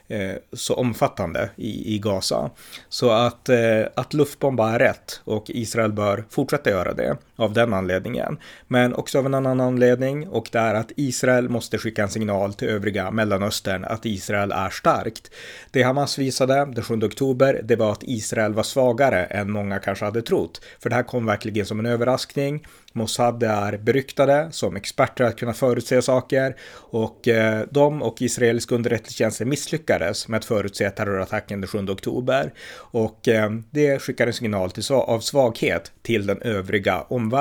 eh, 0.08 0.34
så 0.52 0.74
omfattande 0.74 1.50
i, 1.56 1.94
i 1.94 1.98
Gaza. 1.98 2.50
Så 2.88 3.10
att, 3.10 3.48
eh, 3.48 3.82
att 3.94 4.14
luftbomba 4.14 4.74
är 4.74 4.78
rätt 4.78 5.20
och 5.24 5.44
Israel 5.48 5.92
bör 5.92 6.24
fortsätta 6.30 6.70
göra 6.70 6.94
det 6.94 7.16
av 7.42 7.52
den 7.52 7.74
anledningen. 7.74 8.38
Men 8.68 8.94
också 8.94 9.18
av 9.18 9.26
en 9.26 9.34
annan 9.34 9.60
anledning 9.60 10.28
och 10.28 10.48
det 10.52 10.58
är 10.58 10.74
att 10.74 10.92
Israel 10.96 11.48
måste 11.48 11.78
skicka 11.78 12.02
en 12.02 12.08
signal 12.08 12.54
till 12.54 12.68
övriga 12.68 13.10
Mellanöstern 13.10 13.84
att 13.84 14.06
Israel 14.06 14.52
är 14.52 14.70
starkt. 14.70 15.30
Det 15.70 15.82
Hamas 15.82 16.18
visade 16.18 16.54
den 16.74 16.84
7 16.84 16.94
oktober, 16.94 17.60
det 17.64 17.76
var 17.76 17.92
att 17.92 18.02
Israel 18.02 18.54
var 18.54 18.62
svagare 18.62 19.24
än 19.24 19.50
många 19.50 19.78
kanske 19.78 20.04
hade 20.04 20.22
trott. 20.22 20.60
För 20.80 20.90
det 20.90 20.96
här 20.96 21.02
kom 21.02 21.26
verkligen 21.26 21.66
som 21.66 21.78
en 21.78 21.86
överraskning. 21.86 22.66
Mossad 22.94 23.42
är 23.42 23.76
beryktade 23.76 24.48
som 24.50 24.76
experter 24.76 25.24
att 25.24 25.36
kunna 25.36 25.52
förutse 25.52 26.02
saker 26.02 26.56
och 26.74 27.28
eh, 27.28 27.66
de 27.70 28.02
och 28.02 28.22
israelisk 28.22 28.72
underrättelsetjänster 28.72 29.44
misslyckades 29.44 30.28
med 30.28 30.38
att 30.38 30.44
förutse 30.44 30.90
terrorattacken 30.90 31.60
den 31.60 31.68
7 31.68 31.78
oktober 31.78 32.52
och 32.76 33.28
eh, 33.28 33.50
det 33.70 34.02
skickar 34.02 34.26
en 34.26 34.32
signal 34.32 34.70
till, 34.70 34.92
av 34.92 35.20
svaghet 35.20 35.92
till 36.02 36.26
den 36.26 36.42
övriga 36.42 37.00
omvärlden. 37.00 37.31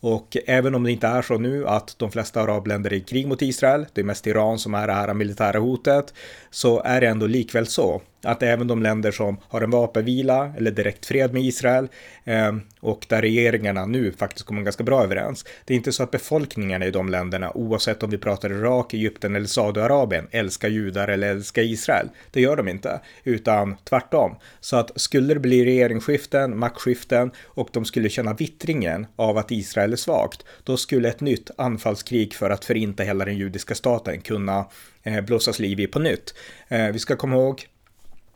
Och 0.00 0.36
även 0.46 0.74
om 0.74 0.82
det 0.82 0.92
inte 0.92 1.06
är 1.06 1.22
så 1.22 1.38
nu 1.38 1.68
att 1.68 1.98
de 1.98 2.10
flesta 2.10 2.40
arabländer 2.40 2.92
är 2.92 2.96
i 2.96 3.00
krig 3.00 3.28
mot 3.28 3.42
Israel, 3.42 3.86
det 3.92 4.00
är 4.00 4.04
mest 4.04 4.26
Iran 4.26 4.58
som 4.58 4.74
är 4.74 4.86
det 4.86 4.92
här 4.92 5.14
militära 5.14 5.58
hotet, 5.58 6.14
så 6.50 6.82
är 6.82 7.00
det 7.00 7.06
ändå 7.06 7.26
likväl 7.26 7.66
så 7.66 8.02
att 8.24 8.42
även 8.42 8.66
de 8.66 8.82
länder 8.82 9.12
som 9.12 9.36
har 9.48 9.60
en 9.60 9.70
vapenvila 9.70 10.52
eller 10.56 10.70
direkt 10.70 11.06
fred 11.06 11.32
med 11.32 11.42
Israel 11.42 11.88
eh, 12.24 12.52
och 12.80 13.06
där 13.08 13.22
regeringarna 13.22 13.86
nu 13.86 14.12
faktiskt 14.12 14.46
kommer 14.46 14.62
ganska 14.62 14.84
bra 14.84 15.02
överens. 15.04 15.44
Det 15.64 15.74
är 15.74 15.76
inte 15.76 15.92
så 15.92 16.02
att 16.02 16.10
befolkningarna 16.10 16.86
i 16.86 16.90
de 16.90 17.08
länderna, 17.08 17.56
oavsett 17.56 18.02
om 18.02 18.10
vi 18.10 18.18
pratar 18.18 18.50
Irak, 18.50 18.94
Egypten 18.94 19.36
eller 19.36 19.46
Saudiarabien, 19.46 20.28
älskar 20.30 20.68
judar 20.68 21.08
eller 21.08 21.30
älskar 21.30 21.62
Israel. 21.62 22.08
Det 22.30 22.40
gör 22.40 22.56
de 22.56 22.68
inte, 22.68 23.00
utan 23.24 23.76
tvärtom. 23.84 24.36
Så 24.60 24.76
att 24.76 25.00
skulle 25.00 25.34
det 25.34 25.40
bli 25.40 25.64
regeringsskiften, 25.64 26.58
maktskiften 26.58 27.30
och 27.44 27.68
de 27.72 27.84
skulle 27.84 28.08
känna 28.08 28.34
vittringen 28.34 29.06
av 29.16 29.38
att 29.38 29.50
Israel 29.50 29.92
är 29.92 29.96
svagt, 29.96 30.44
då 30.64 30.76
skulle 30.76 31.08
ett 31.08 31.20
nytt 31.20 31.50
anfallskrig 31.58 32.34
för 32.34 32.50
att 32.50 32.64
förinta 32.64 33.02
hela 33.02 33.24
den 33.24 33.36
judiska 33.36 33.74
staten 33.74 34.20
kunna 34.20 34.66
eh, 35.02 35.20
blåsas 35.20 35.58
liv 35.58 35.80
i 35.80 35.86
på 35.86 35.98
nytt. 35.98 36.34
Eh, 36.68 36.88
vi 36.88 36.98
ska 36.98 37.16
komma 37.16 37.36
ihåg 37.36 37.66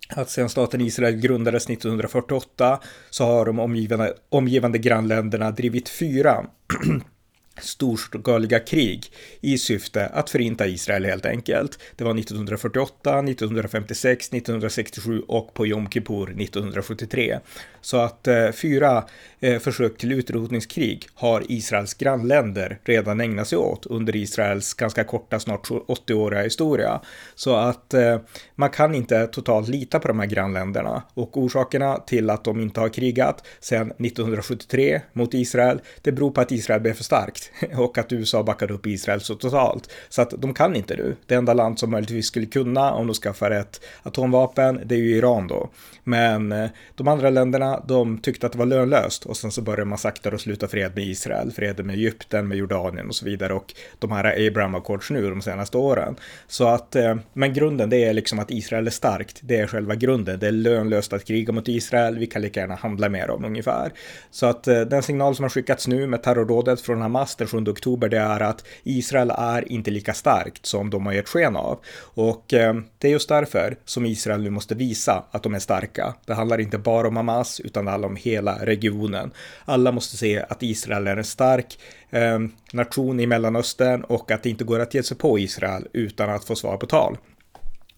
att 0.08 0.30
sedan 0.30 0.48
staten 0.48 0.80
Israel 0.80 1.16
grundades 1.16 1.70
1948 1.70 2.80
så 3.10 3.24
har 3.24 3.46
de 3.46 3.58
omgivande, 3.58 4.14
omgivande 4.28 4.78
grannländerna 4.78 5.50
drivit 5.50 5.88
fyra. 5.88 6.46
storskaliga 7.62 8.58
krig 8.58 9.06
i 9.40 9.58
syfte 9.58 10.06
att 10.06 10.30
förinta 10.30 10.66
Israel 10.66 11.04
helt 11.04 11.26
enkelt. 11.26 11.78
Det 11.96 12.04
var 12.04 12.18
1948, 12.18 13.18
1956, 13.18 14.28
1967 14.28 15.22
och 15.28 15.54
på 15.54 15.66
Yom 15.66 15.90
Kippur 15.90 16.40
1973. 16.42 17.38
Så 17.80 17.96
att 17.96 18.28
eh, 18.28 18.50
fyra 18.50 19.04
eh, 19.40 19.58
försök 19.58 19.98
till 19.98 20.12
utrotningskrig 20.12 21.06
har 21.14 21.42
Israels 21.48 21.94
grannländer 21.94 22.78
redan 22.84 23.20
ägnat 23.20 23.48
sig 23.48 23.58
åt 23.58 23.86
under 23.86 24.16
Israels 24.16 24.74
ganska 24.74 25.04
korta, 25.04 25.40
snart 25.40 25.68
80-åriga 25.68 26.42
historia. 26.42 27.00
Så 27.34 27.56
att 27.56 27.94
eh, 27.94 28.18
man 28.54 28.70
kan 28.70 28.94
inte 28.94 29.26
totalt 29.26 29.68
lita 29.68 29.98
på 29.98 30.08
de 30.08 30.18
här 30.18 30.26
grannländerna 30.26 31.02
och 31.14 31.36
orsakerna 31.36 31.96
till 31.96 32.30
att 32.30 32.44
de 32.44 32.60
inte 32.60 32.80
har 32.80 32.88
krigat 32.88 33.46
sedan 33.60 33.86
1973 33.90 35.00
mot 35.12 35.34
Israel, 35.34 35.80
det 36.02 36.12
beror 36.12 36.30
på 36.30 36.40
att 36.40 36.52
Israel 36.52 36.80
blev 36.80 36.94
för 36.94 37.04
starkt 37.04 37.47
och 37.76 37.98
att 37.98 38.12
USA 38.12 38.42
backade 38.42 38.74
upp 38.74 38.86
Israel 38.86 39.20
så 39.20 39.34
totalt. 39.34 39.90
Så 40.08 40.22
att 40.22 40.30
de 40.38 40.54
kan 40.54 40.76
inte 40.76 40.96
nu. 40.96 41.16
Det 41.26 41.34
enda 41.34 41.54
land 41.54 41.78
som 41.78 41.90
möjligtvis 41.90 42.26
skulle 42.26 42.46
kunna 42.46 42.92
om 42.92 43.06
de 43.06 43.14
skaffar 43.14 43.50
ett 43.50 43.80
atomvapen, 44.02 44.80
det 44.84 44.94
är 44.94 44.98
ju 44.98 45.16
Iran 45.16 45.46
då. 45.46 45.70
Men 46.04 46.52
eh, 46.52 46.70
de 46.94 47.08
andra 47.08 47.30
länderna, 47.30 47.82
de 47.88 48.18
tyckte 48.18 48.46
att 48.46 48.52
det 48.52 48.58
var 48.58 48.66
lönlöst 48.66 49.26
och 49.26 49.36
sen 49.36 49.50
så 49.50 49.62
började 49.62 49.84
man 49.84 49.98
sakta 49.98 50.30
och 50.30 50.40
sluta 50.40 50.68
fred 50.68 50.92
med 50.94 51.04
Israel, 51.04 51.52
fred 51.52 51.84
med 51.84 51.96
Egypten, 51.96 52.48
med 52.48 52.58
Jordanien 52.58 53.08
och 53.08 53.14
så 53.14 53.24
vidare 53.24 53.54
och 53.54 53.74
de 53.98 54.12
här 54.12 54.46
Abraham 54.48 54.74
Accords 54.74 55.10
nu 55.10 55.30
de 55.30 55.42
senaste 55.42 55.78
åren. 55.78 56.16
Så 56.46 56.66
att, 56.66 56.96
eh, 56.96 57.16
men 57.32 57.54
grunden 57.54 57.90
det 57.90 58.04
är 58.04 58.12
liksom 58.12 58.38
att 58.38 58.50
Israel 58.50 58.86
är 58.86 58.90
starkt. 58.90 59.40
Det 59.40 59.56
är 59.56 59.66
själva 59.66 59.94
grunden. 59.94 60.38
Det 60.38 60.46
är 60.46 60.52
lönlöst 60.52 61.12
att 61.12 61.24
kriga 61.24 61.52
mot 61.52 61.68
Israel. 61.68 62.18
Vi 62.18 62.26
kan 62.26 62.42
lika 62.42 62.60
gärna 62.60 62.74
handla 62.74 63.08
med 63.08 63.28
dem 63.28 63.44
ungefär. 63.44 63.92
Så 64.30 64.46
att 64.46 64.68
eh, 64.68 64.80
den 64.80 65.02
signal 65.02 65.36
som 65.36 65.42
har 65.42 65.50
skickats 65.50 65.88
nu 65.88 66.06
med 66.06 66.22
terrorrådet 66.22 66.80
från 66.80 67.02
Hamas 67.02 67.36
den 67.38 67.48
7 67.48 67.58
oktober, 67.58 68.08
det 68.08 68.18
är 68.18 68.40
att 68.40 68.64
Israel 68.82 69.32
är 69.38 69.72
inte 69.72 69.90
lika 69.90 70.14
starkt 70.14 70.66
som 70.66 70.90
de 70.90 71.06
har 71.06 71.12
gett 71.12 71.28
sken 71.28 71.56
av. 71.56 71.78
Och 72.00 72.54
eh, 72.54 72.74
det 72.98 73.08
är 73.08 73.12
just 73.12 73.28
därför 73.28 73.76
som 73.84 74.06
Israel 74.06 74.42
nu 74.42 74.50
måste 74.50 74.74
visa 74.74 75.24
att 75.30 75.42
de 75.42 75.54
är 75.54 75.58
starka. 75.58 76.14
Det 76.26 76.34
handlar 76.34 76.60
inte 76.60 76.78
bara 76.78 77.08
om 77.08 77.16
Hamas, 77.16 77.60
utan 77.60 77.84
det 77.84 77.90
handlar 77.90 78.08
om 78.08 78.16
hela 78.16 78.58
regionen. 78.64 79.30
Alla 79.64 79.92
måste 79.92 80.16
se 80.16 80.44
att 80.48 80.62
Israel 80.62 81.06
är 81.06 81.16
en 81.16 81.24
stark 81.24 81.78
eh, 82.10 82.38
nation 82.72 83.20
i 83.20 83.26
Mellanöstern 83.26 84.04
och 84.04 84.30
att 84.30 84.42
det 84.42 84.50
inte 84.50 84.64
går 84.64 84.80
att 84.80 84.94
ge 84.94 85.02
sig 85.02 85.16
på 85.16 85.38
Israel 85.38 85.86
utan 85.92 86.30
att 86.30 86.44
få 86.44 86.56
svar 86.56 86.76
på 86.76 86.86
tal. 86.86 87.16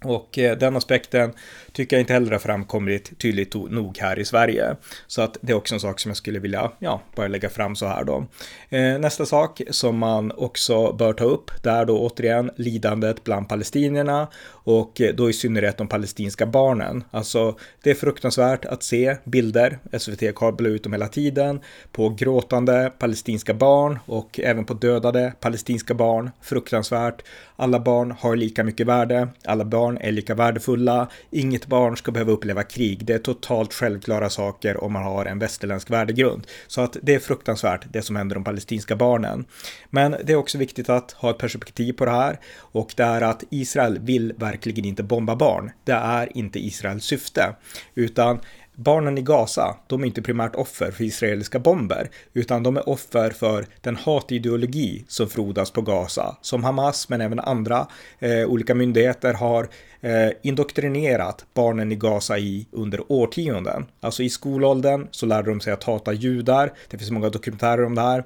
Och 0.04 0.38
eh, 0.38 0.59
den 0.59 0.76
aspekten 0.76 1.33
tycker 1.73 1.97
jag 1.97 2.02
inte 2.02 2.12
heller 2.12 2.33
har 2.33 2.38
framkommit 2.38 3.19
tydligt 3.19 3.54
nog 3.54 3.99
här 3.99 4.19
i 4.19 4.25
Sverige. 4.25 4.76
Så 5.07 5.23
att 5.23 5.37
det 5.40 5.52
är 5.52 5.57
också 5.57 5.75
en 5.75 5.80
sak 5.80 6.00
som 6.00 6.11
jag 6.11 6.16
skulle 6.16 6.38
vilja, 6.38 6.73
ja, 6.78 7.02
bara 7.16 7.28
lägga 7.28 7.49
fram 7.49 7.76
så 7.76 7.87
här 7.87 8.04
då. 8.04 8.26
Eh, 8.69 8.99
nästa 8.99 9.26
sak 9.26 9.61
som 9.71 9.99
man 9.99 10.33
också 10.33 10.92
bör 10.92 11.12
ta 11.12 11.25
upp, 11.25 11.50
det 11.62 11.71
är 11.71 11.85
då 11.85 11.99
återigen 11.99 12.50
lidandet 12.57 13.25
bland 13.25 13.49
palestinierna 13.49 14.28
och 14.49 15.00
eh, 15.00 15.14
då 15.14 15.30
i 15.30 15.33
synnerhet 15.33 15.76
de 15.76 15.88
palestinska 15.88 16.47
barnen. 16.47 17.04
Alltså, 17.11 17.59
det 17.83 17.90
är 17.90 17.95
fruktansvärt 17.95 18.64
att 18.64 18.83
se 18.83 19.16
bilder, 19.25 19.78
SVT 19.99 20.35
kablar 20.37 20.71
ut 20.71 20.83
dem 20.83 20.92
hela 20.92 21.09
tiden, 21.09 21.61
på 21.92 22.09
gråtande 22.09 22.92
palestinska 22.99 23.54
barn 23.54 23.99
och 24.07 24.40
även 24.40 24.64
på 24.64 24.75
dödade 24.75 25.33
palestinska 25.40 25.95
barn. 25.95 26.30
Fruktansvärt. 26.40 27.23
Alla 27.57 27.80
barn 27.80 28.14
har 28.21 28.37
lika 28.37 28.64
mycket 28.64 28.87
värde, 28.87 29.28
alla 29.45 29.64
barn 29.64 29.89
barn 29.90 29.99
är 30.09 30.12
lika 30.12 30.35
värdefulla, 30.35 31.09
inget 31.30 31.66
barn 31.66 31.97
ska 31.97 32.12
behöva 32.12 32.32
uppleva 32.32 32.62
krig. 32.62 33.04
Det 33.04 33.14
är 33.14 33.18
totalt 33.18 33.75
självklara 33.75 34.30
saker 34.30 34.85
om 34.85 34.92
man 34.92 35.02
har 35.02 35.26
en 35.26 35.38
västerländsk 35.38 35.90
värdegrund. 35.90 36.47
Så 36.66 36.80
att 36.80 36.97
det 37.02 37.14
är 37.14 37.18
fruktansvärt 37.18 37.87
det 37.92 38.02
som 38.02 38.16
händer 38.16 38.35
de 38.35 38.44
palestinska 38.44 38.97
barnen. 38.97 39.44
Men 39.90 40.16
det 40.25 40.32
är 40.32 40.37
också 40.37 40.59
viktigt 40.59 40.88
att 40.88 41.12
ha 41.12 41.30
ett 41.30 41.38
perspektiv 41.38 41.92
på 41.92 42.04
det 42.04 42.11
här 42.11 42.40
och 42.73 42.92
det 42.97 43.02
är 43.02 43.23
att 43.23 43.44
Israel 43.50 43.99
vill 43.99 44.32
verkligen 44.37 44.85
inte 44.85 45.02
bomba 45.02 45.37
barn. 45.37 45.70
Det 45.85 45.92
är 45.92 46.37
inte 46.37 46.59
Israels 46.59 47.04
syfte, 47.04 47.54
utan 47.94 48.40
Barnen 48.76 49.18
i 49.18 49.22
Gaza, 49.22 49.76
de 49.86 50.02
är 50.02 50.06
inte 50.06 50.22
primärt 50.22 50.56
offer 50.56 50.90
för 50.90 51.04
israeliska 51.04 51.58
bomber, 51.58 52.10
utan 52.32 52.62
de 52.62 52.76
är 52.76 52.88
offer 52.88 53.30
för 53.30 53.66
den 53.80 53.96
hatideologi 53.96 55.04
som 55.08 55.28
frodas 55.28 55.70
på 55.70 55.82
Gaza, 55.82 56.36
som 56.40 56.64
Hamas 56.64 57.08
men 57.08 57.20
även 57.20 57.40
andra 57.40 57.86
eh, 58.18 58.44
olika 58.46 58.74
myndigheter 58.74 59.34
har 59.34 59.68
eh, 60.00 60.30
indoktrinerat 60.42 61.44
barnen 61.54 61.92
i 61.92 61.96
Gaza 61.96 62.38
i 62.38 62.66
under 62.70 63.12
årtionden. 63.12 63.86
Alltså 64.00 64.22
i 64.22 64.30
skolåldern 64.30 65.08
så 65.10 65.26
lärde 65.26 65.50
de 65.50 65.60
sig 65.60 65.72
att 65.72 65.84
hata 65.84 66.12
judar, 66.12 66.72
det 66.90 66.98
finns 66.98 67.10
många 67.10 67.28
dokumentärer 67.28 67.84
om 67.84 67.94
det 67.94 68.00
här, 68.00 68.24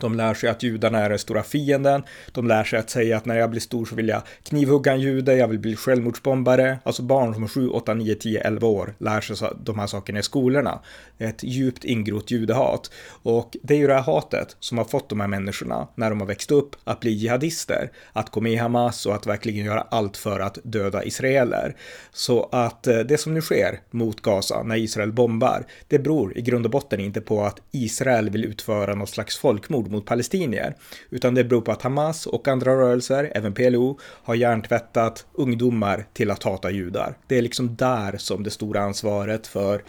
de 0.00 0.14
lär 0.14 0.34
sig 0.34 0.50
att 0.50 0.62
judarna 0.62 0.98
är 0.98 1.08
den 1.08 1.18
stora 1.18 1.42
fienden. 1.42 2.02
De 2.32 2.48
lär 2.48 2.64
sig 2.64 2.78
att 2.78 2.90
säga 2.90 3.16
att 3.16 3.24
när 3.24 3.36
jag 3.36 3.50
blir 3.50 3.60
stor 3.60 3.86
så 3.86 3.94
vill 3.94 4.08
jag 4.08 4.22
knivhugga 4.42 4.92
en 4.92 5.00
jude, 5.00 5.36
jag 5.36 5.48
vill 5.48 5.58
bli 5.58 5.76
självmordsbombare. 5.76 6.78
Alltså 6.82 7.02
barn 7.02 7.34
som 7.34 7.42
är 7.42 7.48
7, 7.48 7.68
8, 7.68 7.94
9, 7.94 8.14
10, 8.14 8.40
11 8.40 8.66
år 8.66 8.94
lär 8.98 9.20
sig 9.20 9.48
de 9.62 9.78
här 9.78 9.86
sakerna 9.86 10.18
i 10.18 10.22
skolorna. 10.22 10.80
Ett 11.18 11.42
djupt 11.42 11.84
ingrott 11.84 12.30
judehat. 12.30 12.90
Och 13.22 13.56
det 13.62 13.74
är 13.74 13.78
ju 13.78 13.86
det 13.86 13.94
här 13.94 14.02
hatet 14.02 14.56
som 14.60 14.78
har 14.78 14.84
fått 14.84 15.08
de 15.08 15.20
här 15.20 15.28
människorna, 15.28 15.88
när 15.94 16.10
de 16.10 16.20
har 16.20 16.26
växt 16.26 16.50
upp, 16.50 16.76
att 16.84 17.00
bli 17.00 17.10
jihadister. 17.10 17.90
Att 18.12 18.30
gå 18.30 18.40
med 18.40 18.52
i 18.52 18.56
Hamas 18.56 19.06
och 19.06 19.14
att 19.14 19.26
verkligen 19.26 19.64
göra 19.64 19.80
allt 19.80 20.16
för 20.16 20.40
att 20.40 20.58
döda 20.62 21.04
israeler. 21.04 21.76
Så 22.12 22.48
att 22.52 22.86
eh, 22.86 22.98
det 22.98 23.18
som 23.18 23.34
nu 23.34 23.40
sker 23.40 23.80
mot 23.90 24.22
Gaza 24.22 24.62
när 24.62 24.76
Israel 24.76 25.12
bombar, 25.12 25.66
det 25.88 25.98
beror 25.98 26.38
i 26.38 26.42
grund 26.42 26.64
och 26.64 26.70
botten 26.70 27.00
inte 27.00 27.20
på 27.20 27.44
att 27.44 27.60
Israel 27.70 28.30
vill 28.30 28.44
utföra 28.44 28.94
något 28.94 29.08
slags 29.08 29.38
folkmord 29.38 29.89
mot 29.90 30.06
palestinier, 30.06 30.74
utan 31.10 31.34
det 31.34 31.44
beror 31.44 31.60
på 31.60 31.72
att 31.72 31.82
Hamas 31.82 32.26
och 32.26 32.48
andra 32.48 32.70
rörelser, 32.70 33.32
även 33.34 33.54
PLO, 33.54 33.98
har 34.02 34.34
hjärntvättat 34.34 35.26
ungdomar 35.32 36.06
till 36.12 36.30
att 36.30 36.42
hata 36.42 36.70
judar. 36.70 37.14
Det 37.26 37.38
är 37.38 37.42
liksom 37.42 37.76
där 37.76 38.16
som 38.16 38.42
det 38.42 38.50
stora 38.50 38.80
ansvaret 38.80 39.46
för 39.46 39.82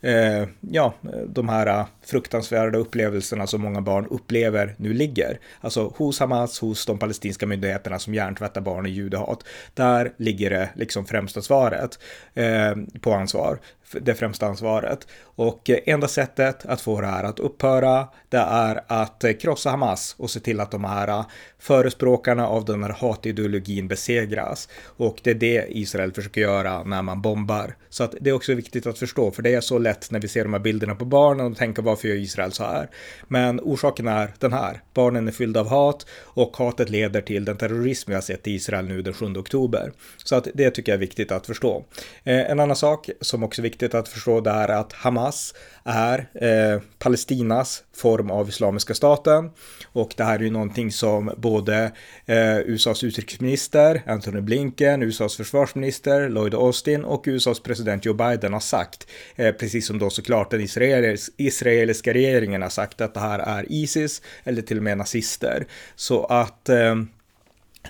eh, 0.00 0.48
ja, 0.60 0.94
de 1.26 1.48
här 1.48 1.84
fruktansvärda 2.06 2.78
upplevelserna 2.78 3.46
som 3.46 3.62
många 3.62 3.80
barn 3.80 4.06
upplever 4.10 4.74
nu 4.76 4.92
ligger. 4.92 5.38
Alltså 5.60 5.92
hos 5.96 6.20
Hamas, 6.20 6.60
hos 6.60 6.86
de 6.86 6.98
palestinska 6.98 7.46
myndigheterna 7.46 7.98
som 7.98 8.14
hjärntvättar 8.14 8.60
barn 8.60 8.86
i 8.86 8.90
judehat. 8.90 9.44
Där 9.74 10.12
ligger 10.16 10.50
det 10.50 10.70
liksom 10.74 11.06
främsta 11.06 11.42
svaret 11.42 11.98
eh, 12.34 12.74
på 13.00 13.12
ansvar 13.12 13.58
det 13.92 14.14
främsta 14.14 14.46
ansvaret. 14.46 15.06
Och 15.20 15.70
eh, 15.70 15.78
enda 15.86 16.08
sättet 16.08 16.66
att 16.66 16.80
få 16.80 17.00
det 17.00 17.06
här 17.06 17.24
att 17.24 17.40
upphöra, 17.40 18.08
det 18.28 18.36
är 18.36 18.84
att 18.86 19.24
eh, 19.24 19.32
krossa 19.32 19.70
Hamas 19.70 20.14
och 20.18 20.30
se 20.30 20.40
till 20.40 20.60
att 20.60 20.70
de 20.70 20.84
här 20.84 21.08
eh, 21.08 21.26
förespråkarna 21.58 22.48
av 22.48 22.64
den 22.64 22.82
här 22.82 22.90
hatideologin 22.90 23.88
besegras. 23.88 24.68
Och 24.84 25.20
det 25.22 25.30
är 25.30 25.34
det 25.34 25.66
Israel 25.68 26.12
försöker 26.12 26.40
göra 26.40 26.84
när 26.84 27.02
man 27.02 27.22
bombar. 27.22 27.76
Så 27.88 28.04
att 28.04 28.14
det 28.20 28.30
är 28.30 28.34
också 28.34 28.54
viktigt 28.54 28.86
att 28.86 28.98
förstå, 28.98 29.30
för 29.30 29.42
det 29.42 29.54
är 29.54 29.60
så 29.60 29.78
lätt 29.78 30.10
när 30.10 30.20
vi 30.20 30.28
ser 30.28 30.44
de 30.44 30.52
här 30.52 30.60
bilderna 30.60 30.94
på 30.94 31.04
barnen 31.04 31.52
och 31.52 31.58
tänker 31.58 31.82
varför 31.82 32.08
gör 32.08 32.16
Israel 32.16 32.52
så 32.52 32.64
här? 32.64 32.90
Men 33.28 33.60
orsaken 33.60 34.08
är 34.08 34.34
den 34.38 34.52
här. 34.52 34.82
Barnen 34.94 35.28
är 35.28 35.32
fyllda 35.32 35.60
av 35.60 35.68
hat 35.68 36.06
och 36.22 36.56
hatet 36.56 36.90
leder 36.90 37.20
till 37.20 37.44
den 37.44 37.56
terrorism 37.56 38.10
vi 38.10 38.14
har 38.14 38.22
sett 38.22 38.48
i 38.48 38.52
Israel 38.52 38.88
nu 38.88 39.02
den 39.02 39.14
7 39.14 39.26
oktober. 39.26 39.92
Så 40.16 40.36
att 40.36 40.48
det 40.54 40.70
tycker 40.70 40.92
jag 40.92 40.96
är 40.96 41.00
viktigt 41.00 41.32
att 41.32 41.46
förstå. 41.46 41.84
en 42.24 42.60
annan 42.60 42.76
sak 42.76 43.10
som 43.20 43.42
också 43.42 43.60
är 43.60 43.62
viktigt 43.62 43.77
att 43.82 44.08
förstå 44.08 44.40
det 44.40 44.50
här 44.50 44.68
att 44.68 44.92
Hamas 44.92 45.54
är 45.84 46.28
eh, 46.34 46.80
Palestinas 46.98 47.84
form 47.96 48.30
av 48.30 48.48
Islamiska 48.48 48.94
staten. 48.94 49.50
Och 49.92 50.14
det 50.16 50.24
här 50.24 50.38
är 50.38 50.42
ju 50.42 50.50
någonting 50.50 50.92
som 50.92 51.32
både 51.36 51.92
eh, 52.26 52.58
USAs 52.58 53.04
utrikesminister 53.04 54.02
Antony 54.06 54.40
Blinken, 54.40 55.02
USAs 55.02 55.36
försvarsminister 55.36 56.28
Lloyd 56.28 56.54
Austin 56.54 57.04
och 57.04 57.24
USAs 57.26 57.60
president 57.60 58.04
Joe 58.04 58.14
Biden 58.14 58.52
har 58.52 58.60
sagt. 58.60 59.06
Eh, 59.36 59.52
precis 59.52 59.86
som 59.86 59.98
då 59.98 60.10
såklart 60.10 60.50
den 60.50 60.60
israelis 60.60 61.30
israeliska 61.36 62.14
regeringen 62.14 62.62
har 62.62 62.68
sagt 62.68 63.00
att 63.00 63.14
det 63.14 63.20
här 63.20 63.38
är 63.38 63.72
Isis 63.72 64.22
eller 64.44 64.62
till 64.62 64.76
och 64.76 64.82
med 64.82 64.98
nazister. 64.98 65.66
Så 65.96 66.24
att 66.24 66.68
eh, 66.68 66.94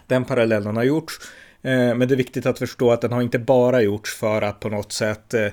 den 0.06 0.24
parallellen 0.24 0.76
har 0.76 0.84
gjorts. 0.84 1.14
Eh, 1.62 1.94
men 1.94 1.98
det 2.08 2.14
är 2.14 2.16
viktigt 2.16 2.46
att 2.46 2.58
förstå 2.58 2.90
att 2.90 3.00
den 3.00 3.12
har 3.12 3.22
inte 3.22 3.38
bara 3.38 3.82
gjorts 3.82 4.14
för 4.14 4.42
att 4.42 4.60
på 4.60 4.68
något 4.68 4.92
sätt 4.92 5.34
eh, 5.34 5.48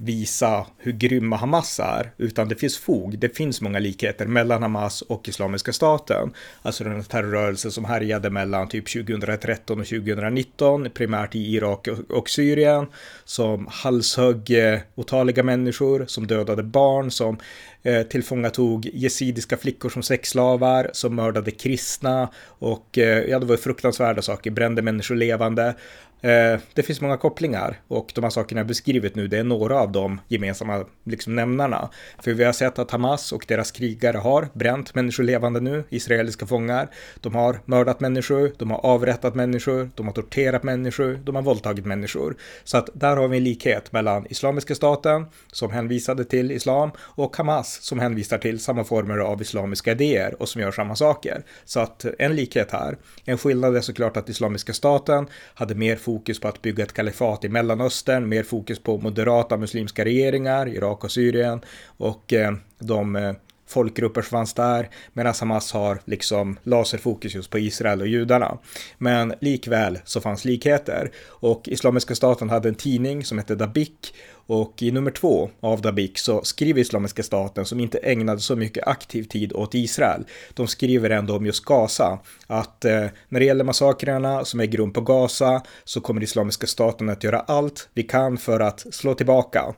visa 0.00 0.66
hur 0.78 0.92
grymma 0.92 1.36
Hamas 1.36 1.80
är, 1.80 2.10
utan 2.16 2.48
det 2.48 2.54
finns 2.54 2.78
fog. 2.78 3.18
Det 3.18 3.36
finns 3.36 3.60
många 3.60 3.78
likheter 3.78 4.26
mellan 4.26 4.62
Hamas 4.62 5.02
och 5.02 5.28
Islamiska 5.28 5.72
staten, 5.72 6.32
alltså 6.62 6.84
den 6.84 7.04
terrorrörelse 7.04 7.70
som 7.70 7.84
härjade 7.84 8.30
mellan 8.30 8.68
typ 8.68 8.92
2013 8.92 9.80
och 9.80 9.86
2019, 9.86 10.88
primärt 10.94 11.34
i 11.34 11.54
Irak 11.54 11.88
och 12.08 12.30
Syrien, 12.30 12.86
som 13.24 13.66
halshögg 13.70 14.50
eh, 14.50 14.80
otaliga 14.94 15.42
människor, 15.42 16.04
som 16.06 16.26
dödade 16.26 16.62
barn, 16.62 17.10
som 17.10 17.38
eh, 17.82 18.02
tillfångatog 18.02 18.90
jesidiska 18.92 19.56
flickor 19.56 19.88
som 19.88 20.02
sexslavar, 20.02 20.90
som 20.92 21.14
mördade 21.14 21.50
kristna 21.50 22.28
och 22.44 22.98
eh, 22.98 23.24
ja, 23.30 23.38
det 23.38 23.46
var 23.46 23.56
fruktansvärda 23.56 24.22
saker, 24.22 24.50
brände 24.50 24.82
människor 24.82 25.14
levande. 25.14 25.74
Eh, 26.20 26.60
det 26.74 26.82
finns 26.82 27.00
många 27.00 27.16
kopplingar 27.16 27.80
och 27.88 28.12
de 28.14 28.24
här 28.24 28.30
sakerna 28.30 28.58
jag 28.58 28.66
beskrivit 28.66 29.14
nu, 29.14 29.28
det 29.28 29.38
är 29.38 29.44
några 29.44 29.80
av 29.80 29.92
de 29.92 30.20
gemensamma 30.28 30.84
liksom, 31.04 31.34
nämnarna. 31.34 31.90
För 32.22 32.32
vi 32.32 32.44
har 32.44 32.52
sett 32.52 32.78
att 32.78 32.90
Hamas 32.90 33.32
och 33.32 33.44
deras 33.48 33.70
krigare 33.70 34.16
har 34.16 34.48
bränt 34.52 34.94
människor 34.94 35.24
levande 35.24 35.60
nu, 35.60 35.84
israeliska 35.88 36.46
fångar. 36.46 36.88
De 37.20 37.34
har 37.34 37.60
mördat 37.64 38.00
människor, 38.00 38.52
de 38.58 38.70
har 38.70 38.86
avrättat 38.86 39.34
människor, 39.34 39.90
de 39.94 40.06
har 40.06 40.14
torterat 40.14 40.62
människor, 40.62 41.20
de 41.24 41.34
har 41.34 41.42
våldtagit 41.42 41.86
människor. 41.86 42.36
Så 42.64 42.76
att 42.76 42.90
där 42.92 43.16
har 43.16 43.28
vi 43.28 43.36
en 43.36 43.44
likhet 43.44 43.92
mellan 43.92 44.26
Islamiska 44.30 44.74
staten, 44.74 45.26
som 45.52 45.70
hänvisade 45.70 46.24
till 46.24 46.50
islam, 46.50 46.90
och 46.98 47.36
Hamas, 47.36 47.82
som 47.82 47.98
hänvisar 47.98 48.38
till 48.38 48.60
samma 48.60 48.84
former 48.84 49.18
av 49.18 49.42
islamiska 49.42 49.92
idéer 49.92 50.42
och 50.42 50.48
som 50.48 50.60
gör 50.60 50.72
samma 50.72 50.96
saker. 50.96 51.42
Så 51.64 51.80
att 51.80 52.04
en 52.18 52.36
likhet 52.36 52.70
här. 52.70 52.96
En 53.24 53.38
skillnad 53.38 53.76
är 53.76 53.80
såklart 53.80 54.16
att 54.16 54.28
Islamiska 54.28 54.72
staten 54.72 55.26
hade 55.54 55.74
mer 55.74 55.96
fokus 56.08 56.40
på 56.40 56.48
att 56.48 56.62
bygga 56.62 56.84
ett 56.84 56.92
kalifat 56.92 57.44
i 57.44 57.48
Mellanöstern, 57.48 58.28
mer 58.28 58.42
fokus 58.42 58.78
på 58.78 58.98
moderata 58.98 59.56
muslimska 59.56 60.04
regeringar, 60.04 60.68
Irak 60.68 61.04
och 61.04 61.10
Syrien 61.10 61.60
och 61.86 62.32
eh, 62.32 62.52
de 62.78 63.16
eh, 63.16 63.32
folkgrupper 63.68 64.22
som 64.22 64.30
fanns 64.30 64.54
där, 64.54 64.88
medan 65.12 65.34
Hamas 65.40 65.72
har 65.72 66.00
liksom 66.04 66.58
laserfokus 66.62 67.34
just 67.34 67.50
på 67.50 67.58
Israel 67.58 68.00
och 68.00 68.08
judarna. 68.08 68.58
Men 68.98 69.34
likväl 69.40 69.98
så 70.04 70.20
fanns 70.20 70.44
likheter 70.44 71.10
och 71.26 71.68
Islamiska 71.68 72.14
staten 72.14 72.50
hade 72.50 72.68
en 72.68 72.74
tidning 72.74 73.24
som 73.24 73.38
hette 73.38 73.54
Dabik 73.54 74.14
och 74.48 74.82
i 74.82 74.90
nummer 74.90 75.10
två 75.10 75.50
av 75.60 75.80
Dabik 75.80 76.18
så 76.18 76.42
skriver 76.42 76.80
Islamiska 76.80 77.22
staten, 77.22 77.64
som 77.64 77.80
inte 77.80 77.98
ägnade 77.98 78.40
så 78.40 78.56
mycket 78.56 78.88
aktiv 78.88 79.22
tid 79.22 79.52
åt 79.52 79.74
Israel, 79.74 80.24
de 80.54 80.66
skriver 80.66 81.10
ändå 81.10 81.36
om 81.36 81.46
just 81.46 81.64
Gaza, 81.64 82.18
att 82.46 82.84
eh, 82.84 83.04
när 83.28 83.40
det 83.40 83.46
gäller 83.46 83.64
massakrerna 83.64 84.44
som 84.44 84.60
äger 84.60 84.78
rum 84.78 84.92
på 84.92 85.00
Gaza 85.00 85.62
så 85.84 86.00
kommer 86.00 86.22
Islamiska 86.22 86.66
staten 86.66 87.08
att 87.08 87.24
göra 87.24 87.40
allt 87.40 87.88
vi 87.94 88.02
kan 88.02 88.38
för 88.38 88.60
att 88.60 88.94
slå 88.94 89.14
tillbaka 89.14 89.74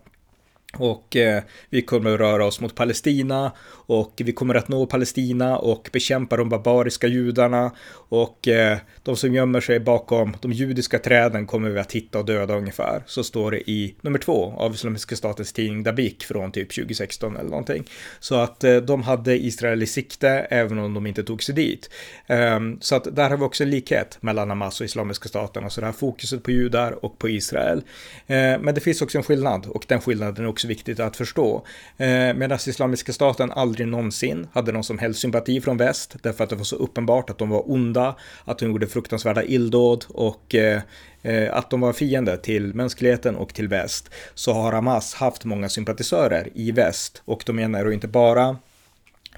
och 0.78 1.16
eh, 1.16 1.42
vi 1.70 1.82
kommer 1.82 2.14
att 2.14 2.20
röra 2.20 2.44
oss 2.44 2.60
mot 2.60 2.74
Palestina 2.74 3.52
och 3.70 4.22
vi 4.24 4.32
kommer 4.32 4.54
att 4.54 4.68
nå 4.68 4.86
Palestina 4.86 5.58
och 5.58 5.88
bekämpa 5.92 6.36
de 6.36 6.48
barbariska 6.48 7.06
judarna 7.06 7.72
och 7.92 8.48
eh, 8.48 8.78
de 9.02 9.16
som 9.16 9.34
gömmer 9.34 9.60
sig 9.60 9.80
bakom 9.80 10.36
de 10.40 10.52
judiska 10.52 10.98
träden 10.98 11.46
kommer 11.46 11.70
vi 11.70 11.78
att 11.78 11.92
hitta 11.92 12.18
och 12.18 12.24
döda 12.24 12.54
ungefär. 12.54 13.02
Så 13.06 13.24
står 13.24 13.50
det 13.50 13.70
i 13.70 13.94
nummer 14.00 14.18
två 14.18 14.54
av 14.56 14.74
Islamiska 14.74 15.16
statens 15.16 15.52
tidning 15.52 15.82
Dabik 15.82 16.24
från 16.24 16.52
typ 16.52 16.74
2016 16.74 17.36
eller 17.36 17.50
någonting. 17.50 17.84
Så 18.20 18.34
att 18.34 18.64
eh, 18.64 18.76
de 18.76 19.02
hade 19.02 19.44
Israel 19.44 19.82
i 19.82 19.86
sikte 19.86 20.28
även 20.28 20.78
om 20.78 20.94
de 20.94 21.06
inte 21.06 21.22
tog 21.22 21.42
sig 21.42 21.54
dit. 21.54 21.90
Um, 22.28 22.78
så 22.80 22.96
att 22.96 23.16
där 23.16 23.30
har 23.30 23.36
vi 23.36 23.44
också 23.44 23.64
en 23.64 23.70
likhet 23.70 24.18
mellan 24.20 24.48
Hamas 24.48 24.80
och 24.80 24.84
Islamiska 24.84 25.28
staten, 25.28 25.64
alltså 25.64 25.80
det 25.80 25.86
här 25.86 25.92
fokuset 25.92 26.42
på 26.42 26.50
judar 26.50 27.04
och 27.04 27.18
på 27.18 27.28
Israel. 27.28 27.82
Eh, 28.26 28.60
men 28.60 28.74
det 28.74 28.80
finns 28.80 29.02
också 29.02 29.18
en 29.18 29.24
skillnad 29.24 29.66
och 29.66 29.84
den 29.88 30.00
skillnaden 30.00 30.44
är 30.44 30.48
också 30.48 30.59
viktigt 30.64 31.00
att 31.00 31.16
förstå. 31.16 31.66
Eh, 31.96 32.34
medan 32.34 32.58
Islamiska 32.66 33.12
staten 33.12 33.52
aldrig 33.52 33.88
någonsin 33.88 34.48
hade 34.52 34.72
någon 34.72 34.84
som 34.84 34.98
helst 34.98 35.20
sympati 35.20 35.60
från 35.60 35.76
väst 35.76 36.16
därför 36.22 36.44
att 36.44 36.50
det 36.50 36.56
var 36.56 36.64
så 36.64 36.76
uppenbart 36.76 37.30
att 37.30 37.38
de 37.38 37.50
var 37.50 37.70
onda, 37.70 38.16
att 38.44 38.58
de 38.58 38.66
gjorde 38.66 38.86
fruktansvärda 38.86 39.42
illdåd 39.42 40.04
och 40.08 40.54
eh, 40.54 40.80
eh 41.22 41.56
att 41.56 41.70
de 41.70 41.80
var 41.80 41.92
fiender 41.92 42.36
till 42.36 42.74
mänskligheten 42.74 43.36
och 43.36 43.54
till 43.54 43.68
väst, 43.68 44.10
så 44.34 44.52
har 44.52 44.72
Hamas 44.72 45.14
haft 45.14 45.44
många 45.44 45.68
sympatisörer 45.68 46.48
i 46.54 46.72
väst 46.72 47.22
och 47.24 47.42
de 47.46 47.56
menar 47.56 47.84
då 47.84 47.92
inte 47.92 48.08
bara 48.08 48.56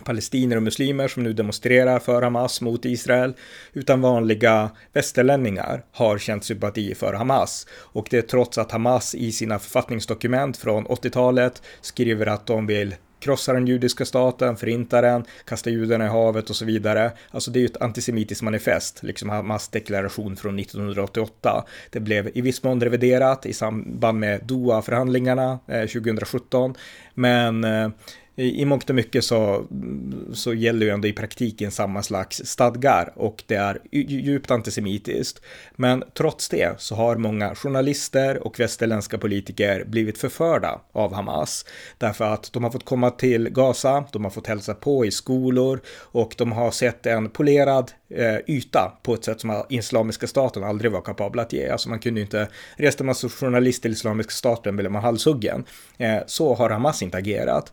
palestinier 0.04 0.56
och 0.56 0.62
muslimer 0.62 1.08
som 1.08 1.22
nu 1.22 1.32
demonstrerar 1.32 1.98
för 1.98 2.22
Hamas 2.22 2.60
mot 2.60 2.84
Israel, 2.84 3.34
utan 3.72 4.00
vanliga 4.00 4.70
västerlänningar 4.92 5.84
har 5.92 6.18
känt 6.18 6.44
sympati 6.44 6.94
för 6.94 7.14
Hamas. 7.14 7.66
Och 7.72 8.06
det 8.10 8.18
är 8.18 8.22
trots 8.22 8.58
att 8.58 8.72
Hamas 8.72 9.14
i 9.14 9.32
sina 9.32 9.58
författningsdokument 9.58 10.56
från 10.56 10.86
80-talet 10.86 11.62
skriver 11.80 12.26
att 12.26 12.46
de 12.46 12.66
vill 12.66 12.94
krossa 13.22 13.52
den 13.52 13.66
judiska 13.66 14.04
staten, 14.04 14.56
förinta 14.56 15.00
den, 15.00 15.24
kasta 15.44 15.70
judarna 15.70 16.04
i 16.04 16.08
havet 16.08 16.50
och 16.50 16.56
så 16.56 16.64
vidare. 16.64 17.12
Alltså 17.30 17.50
det 17.50 17.58
är 17.58 17.60
ju 17.60 17.66
ett 17.66 17.82
antisemitiskt 17.82 18.42
manifest, 18.42 19.02
liksom 19.02 19.30
Hamas 19.30 19.68
deklaration 19.68 20.36
från 20.36 20.58
1988. 20.58 21.64
Det 21.90 22.00
blev 22.00 22.30
i 22.34 22.40
viss 22.40 22.62
mån 22.62 22.80
reviderat 22.80 23.46
i 23.46 23.52
samband 23.52 24.18
med 24.18 24.40
Doha-förhandlingarna 24.44 25.58
eh, 25.66 25.86
2017, 25.86 26.74
men 27.14 27.64
eh, 27.64 27.88
i, 28.36 28.64
mångt 28.64 28.90
och 28.90 28.96
mycket 28.96 29.24
så, 29.24 29.66
så 30.32 30.54
gäller 30.54 30.86
ju 30.86 30.92
ändå 30.92 31.08
i 31.08 31.12
praktiken 31.12 31.70
samma 31.70 32.02
slags 32.02 32.42
stadgar 32.44 33.12
och 33.14 33.44
det 33.46 33.54
är 33.54 33.78
djupt 33.92 34.50
antisemitiskt. 34.50 35.42
Men 35.76 36.04
trots 36.14 36.48
det 36.48 36.80
så 36.80 36.94
har 36.94 37.16
många 37.16 37.54
journalister 37.54 38.46
och 38.46 38.60
västerländska 38.60 39.18
politiker 39.18 39.84
blivit 39.84 40.18
förförda 40.18 40.80
av 40.92 41.14
Hamas 41.14 41.64
därför 41.98 42.24
att 42.24 42.52
de 42.52 42.64
har 42.64 42.70
fått 42.70 42.84
komma 42.84 43.10
till 43.10 43.48
Gaza, 43.48 44.04
de 44.12 44.24
har 44.24 44.30
fått 44.30 44.46
hälsa 44.46 44.74
på 44.74 45.06
i 45.06 45.10
skolor 45.10 45.80
och 45.98 46.34
de 46.38 46.52
har 46.52 46.70
sett 46.70 47.06
en 47.06 47.30
polerad 47.30 47.92
eh, 48.08 48.36
yta 48.46 48.98
på 49.02 49.14
ett 49.14 49.24
sätt 49.24 49.40
som 49.40 49.64
Islamiska 49.68 50.26
staten 50.26 50.64
aldrig 50.64 50.92
var 50.92 51.00
kapabla 51.00 51.42
att 51.42 51.52
ge. 51.52 51.68
Alltså 51.68 51.88
man 51.88 51.98
kunde 51.98 52.20
ju 52.20 52.24
inte, 52.24 52.48
reste 52.76 53.04
man 53.04 53.14
som 53.14 53.30
journalist 53.30 53.82
till 53.82 53.92
Islamiska 53.92 54.30
staten 54.30 54.76
blev 54.76 54.90
man 54.90 55.02
halshuggen. 55.02 55.64
Eh, 55.98 56.18
så 56.26 56.54
har 56.54 56.70
Hamas 56.70 57.02
inte 57.02 57.16
agerat, 57.18 57.72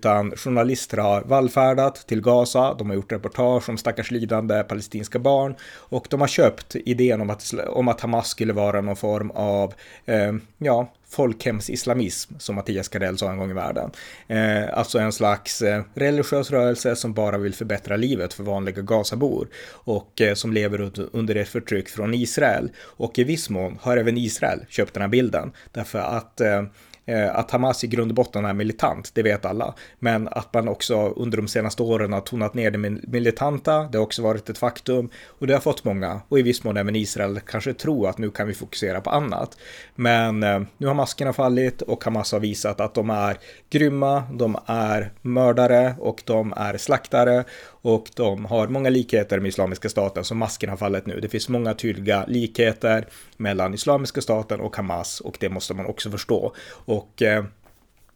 utan 0.00 0.30
journalister 0.36 0.98
har 0.98 1.22
vallfärdat 1.22 2.06
till 2.06 2.20
Gaza, 2.20 2.74
de 2.74 2.88
har 2.88 2.94
gjort 2.94 3.12
reportage 3.12 3.68
om 3.68 3.78
stackars 3.78 4.10
lidande 4.10 4.62
palestinska 4.62 5.18
barn 5.18 5.54
och 5.76 6.06
de 6.10 6.20
har 6.20 6.28
köpt 6.28 6.76
idén 6.76 7.20
om 7.20 7.30
att, 7.30 7.54
om 7.68 7.88
att 7.88 8.00
Hamas 8.00 8.28
skulle 8.28 8.52
vara 8.52 8.80
någon 8.80 8.96
form 8.96 9.30
av, 9.30 9.74
eh, 10.06 10.32
ja, 10.58 10.92
folkhemsislamism, 11.08 12.34
som 12.38 12.54
Mattias 12.54 12.88
Kardell 12.88 13.18
sa 13.18 13.30
en 13.30 13.38
gång 13.38 13.50
i 13.50 13.54
världen. 13.54 13.90
Eh, 14.28 14.78
alltså 14.78 14.98
en 14.98 15.12
slags 15.12 15.62
eh, 15.62 15.82
religiös 15.94 16.50
rörelse 16.50 16.96
som 16.96 17.12
bara 17.12 17.38
vill 17.38 17.54
förbättra 17.54 17.96
livet 17.96 18.34
för 18.34 18.44
vanliga 18.44 18.82
Gazabor 18.82 19.48
och 19.70 20.20
eh, 20.20 20.34
som 20.34 20.52
lever 20.52 20.90
under 21.12 21.34
ett 21.34 21.48
förtryck 21.48 21.88
från 21.88 22.14
Israel. 22.14 22.70
Och 22.78 23.18
i 23.18 23.24
viss 23.24 23.50
mån 23.50 23.78
har 23.80 23.96
även 23.96 24.16
Israel 24.16 24.60
köpt 24.68 24.94
den 24.94 25.00
här 25.00 25.08
bilden, 25.08 25.52
därför 25.72 25.98
att 25.98 26.40
Eh, 26.40 26.62
Eh, 27.06 27.36
att 27.36 27.50
Hamas 27.50 27.84
i 27.84 27.86
grund 27.86 28.10
och 28.10 28.14
botten 28.14 28.44
är 28.44 28.52
militant, 28.52 29.10
det 29.14 29.22
vet 29.22 29.44
alla. 29.44 29.74
Men 29.98 30.28
att 30.28 30.54
man 30.54 30.68
också 30.68 31.08
under 31.08 31.36
de 31.36 31.48
senaste 31.48 31.82
åren 31.82 32.12
har 32.12 32.20
tonat 32.20 32.54
ner 32.54 32.70
det 32.70 32.78
militanta, 33.08 33.88
det 33.92 33.98
har 33.98 34.02
också 34.02 34.22
varit 34.22 34.50
ett 34.50 34.58
faktum. 34.58 35.10
Och 35.26 35.46
det 35.46 35.52
har 35.52 35.60
fått 35.60 35.84
många, 35.84 36.20
och 36.28 36.38
i 36.38 36.42
viss 36.42 36.64
mån 36.64 36.76
även 36.76 36.96
Israel, 36.96 37.40
kanske 37.46 37.74
tro 37.74 38.06
att 38.06 38.18
nu 38.18 38.30
kan 38.30 38.46
vi 38.46 38.54
fokusera 38.54 39.00
på 39.00 39.10
annat. 39.10 39.56
Men 39.94 40.42
eh, 40.42 40.60
nu 40.78 40.86
har 40.86 40.94
maskerna 40.94 41.32
fallit 41.32 41.82
och 41.82 42.04
Hamas 42.04 42.32
har 42.32 42.40
visat 42.40 42.80
att 42.80 42.94
de 42.94 43.10
är 43.10 43.38
grymma, 43.70 44.22
de 44.32 44.56
är 44.66 45.12
mördare 45.22 45.94
och 45.98 46.22
de 46.26 46.54
är 46.56 46.76
slaktare 46.76 47.44
och 47.82 48.10
de 48.14 48.44
har 48.44 48.68
många 48.68 48.90
likheter 48.90 49.40
med 49.40 49.48
Islamiska 49.48 49.88
staten 49.88 50.24
så 50.24 50.34
masken 50.34 50.70
har 50.70 50.76
fallit 50.76 51.06
nu. 51.06 51.20
Det 51.20 51.28
finns 51.28 51.48
många 51.48 51.74
tydliga 51.74 52.24
likheter 52.28 53.06
mellan 53.36 53.74
Islamiska 53.74 54.20
staten 54.20 54.60
och 54.60 54.76
Hamas 54.76 55.20
och 55.20 55.36
det 55.40 55.48
måste 55.48 55.74
man 55.74 55.86
också 55.86 56.10
förstå. 56.10 56.54
Och 56.70 57.22
eh, 57.22 57.44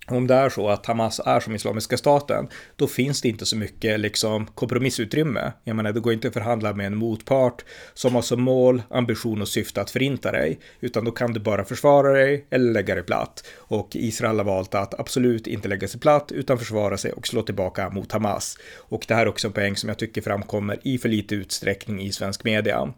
om 0.07 0.27
det 0.27 0.35
är 0.35 0.49
så 0.49 0.69
att 0.69 0.87
Hamas 0.87 1.21
är 1.27 1.41
som 1.41 1.55
Islamiska 1.55 1.97
staten, 1.97 2.49
då 2.77 2.87
finns 2.87 3.21
det 3.21 3.29
inte 3.29 3.47
så 3.47 3.57
mycket 3.57 4.01
liksom 4.01 4.47
kompromissutrymme. 4.47 5.53
Jag 5.65 5.77
menar, 5.77 5.93
det 5.93 6.01
går 6.01 6.13
inte 6.13 6.29
att 6.29 6.35
förhandla 6.35 6.75
med 6.75 6.87
en 6.87 6.97
motpart 6.97 7.65
som 7.95 8.15
har 8.15 8.23
som 8.23 8.43
mål, 8.43 8.83
ambition 8.91 9.43
och 9.43 9.49
syfte 9.49 9.81
att 9.81 9.91
förinta 9.91 10.33
dig, 10.33 10.59
utan 10.81 11.05
då 11.05 11.11
kan 11.11 11.33
du 11.33 11.41
bara 11.41 11.65
försvara 11.65 12.13
dig 12.13 12.47
eller 12.51 12.73
lägga 12.73 12.95
dig 12.95 13.05
platt. 13.05 13.45
Och 13.57 13.89
Israel 13.93 14.37
har 14.37 14.45
valt 14.45 14.75
att 14.75 15.01
absolut 15.01 15.47
inte 15.47 15.69
lägga 15.69 15.89
sig 15.89 16.01
platt, 16.01 16.33
utan 16.33 16.59
försvara 16.59 16.97
sig 16.97 17.13
och 17.13 17.27
slå 17.27 17.43
tillbaka 17.43 17.91
mot 17.91 18.13
Hamas. 18.13 18.59
Och 18.77 19.05
det 19.09 19.15
här 19.15 19.23
är 19.23 19.29
också 19.29 19.47
en 19.47 19.53
poäng 19.53 19.77
som 19.77 19.89
jag 19.89 19.99
tycker 19.99 20.23
framkommer 20.23 20.79
i 20.83 20.99
för 20.99 21.09
lite 21.09 21.35
utsträckning 21.35 22.03
i 22.03 22.13
svensk 22.13 22.45
media. 22.45 22.93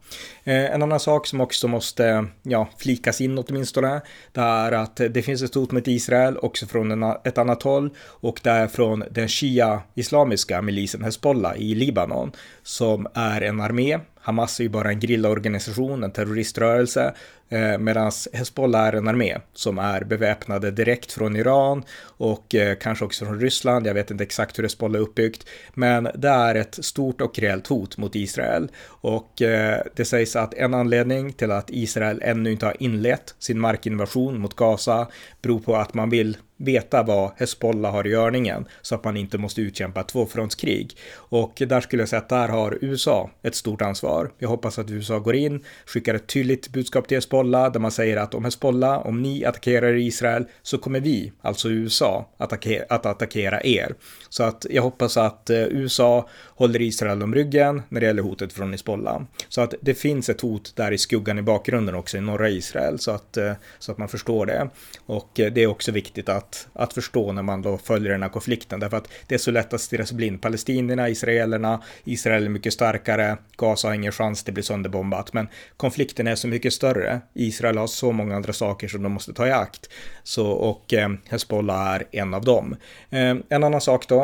Eh, 0.44 0.74
en 0.74 0.82
annan 0.82 1.00
sak 1.00 1.26
som 1.26 1.40
också 1.40 1.68
måste, 1.68 2.26
ja, 2.42 2.68
flikas 2.78 3.20
in 3.20 3.38
åtminstone, 3.38 4.00
det 4.32 4.40
är 4.40 4.72
att 4.72 4.96
det 4.96 5.22
finns 5.22 5.42
ett 5.42 5.54
hot 5.54 5.72
mot 5.72 5.88
Israel 5.88 6.38
också 6.38 6.66
från 6.66 6.95
ett 7.02 7.38
annat 7.38 7.62
håll 7.62 7.90
och 7.98 8.40
det 8.42 8.50
är 8.50 8.66
från 8.68 9.04
den 9.10 9.28
shia-islamiska 9.28 10.62
milisen 10.62 11.04
Hezbollah 11.04 11.56
i 11.56 11.74
Libanon 11.74 12.32
som 12.66 13.06
är 13.14 13.40
en 13.40 13.60
armé 13.60 14.00
Hamas 14.26 14.60
är 14.60 14.64
ju 14.64 14.70
bara 14.70 14.90
en 14.90 15.00
grillaorganisation, 15.00 16.04
en 16.04 16.10
terroriströrelse, 16.10 17.14
eh, 17.48 17.78
medan 17.78 18.12
Hezbollah 18.32 18.86
är 18.86 18.92
en 18.92 19.08
armé 19.08 19.38
som 19.52 19.78
är 19.78 20.04
beväpnade 20.04 20.70
direkt 20.70 21.12
från 21.12 21.36
Iran 21.36 21.84
och 22.02 22.54
eh, 22.54 22.76
kanske 22.78 23.04
också 23.04 23.24
från 23.24 23.40
Ryssland. 23.40 23.86
Jag 23.86 23.94
vet 23.94 24.10
inte 24.10 24.24
exakt 24.24 24.58
hur 24.58 24.62
Hezbollah 24.62 25.00
är 25.00 25.02
uppbyggt, 25.02 25.48
men 25.74 26.08
det 26.14 26.28
är 26.28 26.54
ett 26.54 26.84
stort 26.84 27.20
och 27.20 27.38
reellt 27.38 27.66
hot 27.66 27.96
mot 27.96 28.14
Israel 28.14 28.68
och 28.86 29.42
eh, 29.42 29.82
det 29.96 30.04
sägs 30.04 30.36
att 30.36 30.54
en 30.54 30.74
anledning 30.74 31.32
till 31.32 31.50
att 31.50 31.70
Israel 31.70 32.22
ännu 32.24 32.52
inte 32.52 32.66
har 32.66 32.76
inlett 32.82 33.34
sin 33.38 33.60
markinvasion 33.60 34.40
mot 34.40 34.56
Gaza 34.56 35.08
beror 35.42 35.60
på 35.60 35.76
att 35.76 35.94
man 35.94 36.10
vill 36.10 36.36
veta 36.56 37.02
vad 37.02 37.30
Hezbollah 37.36 37.92
har 37.92 38.06
i 38.06 38.10
görningen 38.10 38.68
så 38.82 38.94
att 38.94 39.04
man 39.04 39.16
inte 39.16 39.38
måste 39.38 39.60
utkämpa 39.60 40.00
ett 40.00 40.08
tvåfrontskrig. 40.08 40.96
Och 41.14 41.62
där 41.66 41.80
skulle 41.80 42.02
jag 42.02 42.08
säga 42.08 42.22
att 42.22 42.28
där 42.28 42.48
har 42.48 42.55
USA 42.80 43.30
ett 43.42 43.54
stort 43.54 43.82
ansvar. 43.82 44.30
Jag 44.38 44.48
hoppas 44.48 44.78
att 44.78 44.90
USA 44.90 45.18
går 45.18 45.34
in, 45.34 45.64
skickar 45.86 46.14
ett 46.14 46.26
tydligt 46.26 46.68
budskap 46.68 47.08
till 47.08 47.16
Hezbollah 47.16 47.72
där 47.72 47.80
man 47.80 47.90
säger 47.90 48.16
att 48.16 48.34
om 48.34 48.44
Hezbollah, 48.44 49.06
om 49.06 49.22
ni 49.22 49.44
attackerar 49.44 49.94
Israel 49.94 50.44
så 50.62 50.78
kommer 50.78 51.00
vi, 51.00 51.32
alltså 51.40 51.68
USA, 51.68 52.28
attackera, 52.36 52.84
att 52.88 53.06
attackera 53.06 53.60
er. 53.64 53.94
Så 54.28 54.42
att 54.42 54.66
jag 54.70 54.82
hoppas 54.82 55.16
att 55.16 55.50
eh, 55.50 55.58
USA 55.58 56.28
håller 56.46 56.82
Israel 56.82 57.22
om 57.22 57.34
ryggen 57.34 57.82
när 57.88 58.00
det 58.00 58.06
gäller 58.06 58.22
hotet 58.22 58.52
från 58.52 58.72
Hezbollah. 58.72 59.22
Så 59.48 59.60
att 59.60 59.74
det 59.80 59.94
finns 59.94 60.28
ett 60.28 60.40
hot 60.40 60.72
där 60.76 60.92
i 60.92 60.98
skuggan 60.98 61.38
i 61.38 61.42
bakgrunden 61.42 61.94
också 61.94 62.16
i 62.16 62.20
norra 62.20 62.48
Israel 62.48 62.98
så 62.98 63.10
att, 63.10 63.36
eh, 63.36 63.52
så 63.78 63.92
att 63.92 63.98
man 63.98 64.08
förstår 64.08 64.46
det. 64.46 64.68
Och 65.06 65.40
eh, 65.40 65.52
det 65.52 65.62
är 65.62 65.66
också 65.66 65.92
viktigt 65.92 66.28
att, 66.28 66.68
att 66.72 66.92
förstå 66.92 67.32
när 67.32 67.42
man 67.42 67.62
då 67.62 67.78
följer 67.78 68.12
den 68.12 68.22
här 68.22 68.28
konflikten 68.28 68.80
därför 68.80 68.96
att 68.96 69.08
det 69.26 69.34
är 69.34 69.38
så 69.38 69.50
lätt 69.50 69.72
att 69.72 69.80
stirra 69.80 70.06
sig 70.06 70.16
blind. 70.16 70.42
Palestinierna, 70.42 71.08
israelerna, 71.08 71.82
Israel 72.04 72.45
är 72.46 72.50
mycket 72.50 72.72
starkare, 72.72 73.36
Gaza 73.56 73.88
har 73.88 73.94
ingen 73.94 74.12
chans, 74.12 74.44
det 74.44 74.52
blir 74.52 74.64
sönderbombat. 74.64 75.32
Men 75.32 75.48
konflikten 75.76 76.26
är 76.26 76.34
så 76.34 76.48
mycket 76.48 76.72
större. 76.72 77.20
Israel 77.34 77.78
har 77.78 77.86
så 77.86 78.12
många 78.12 78.36
andra 78.36 78.52
saker 78.52 78.88
som 78.88 79.02
de 79.02 79.12
måste 79.12 79.32
ta 79.32 79.46
i 79.46 79.52
akt. 79.52 79.90
Så, 80.22 80.46
och 80.46 80.94
eh, 80.94 81.08
Hezbollah 81.28 81.94
är 81.94 82.04
en 82.12 82.34
av 82.34 82.44
dem. 82.44 82.76
Eh, 83.10 83.36
en 83.48 83.64
annan 83.64 83.80
sak 83.80 84.08
då, 84.08 84.22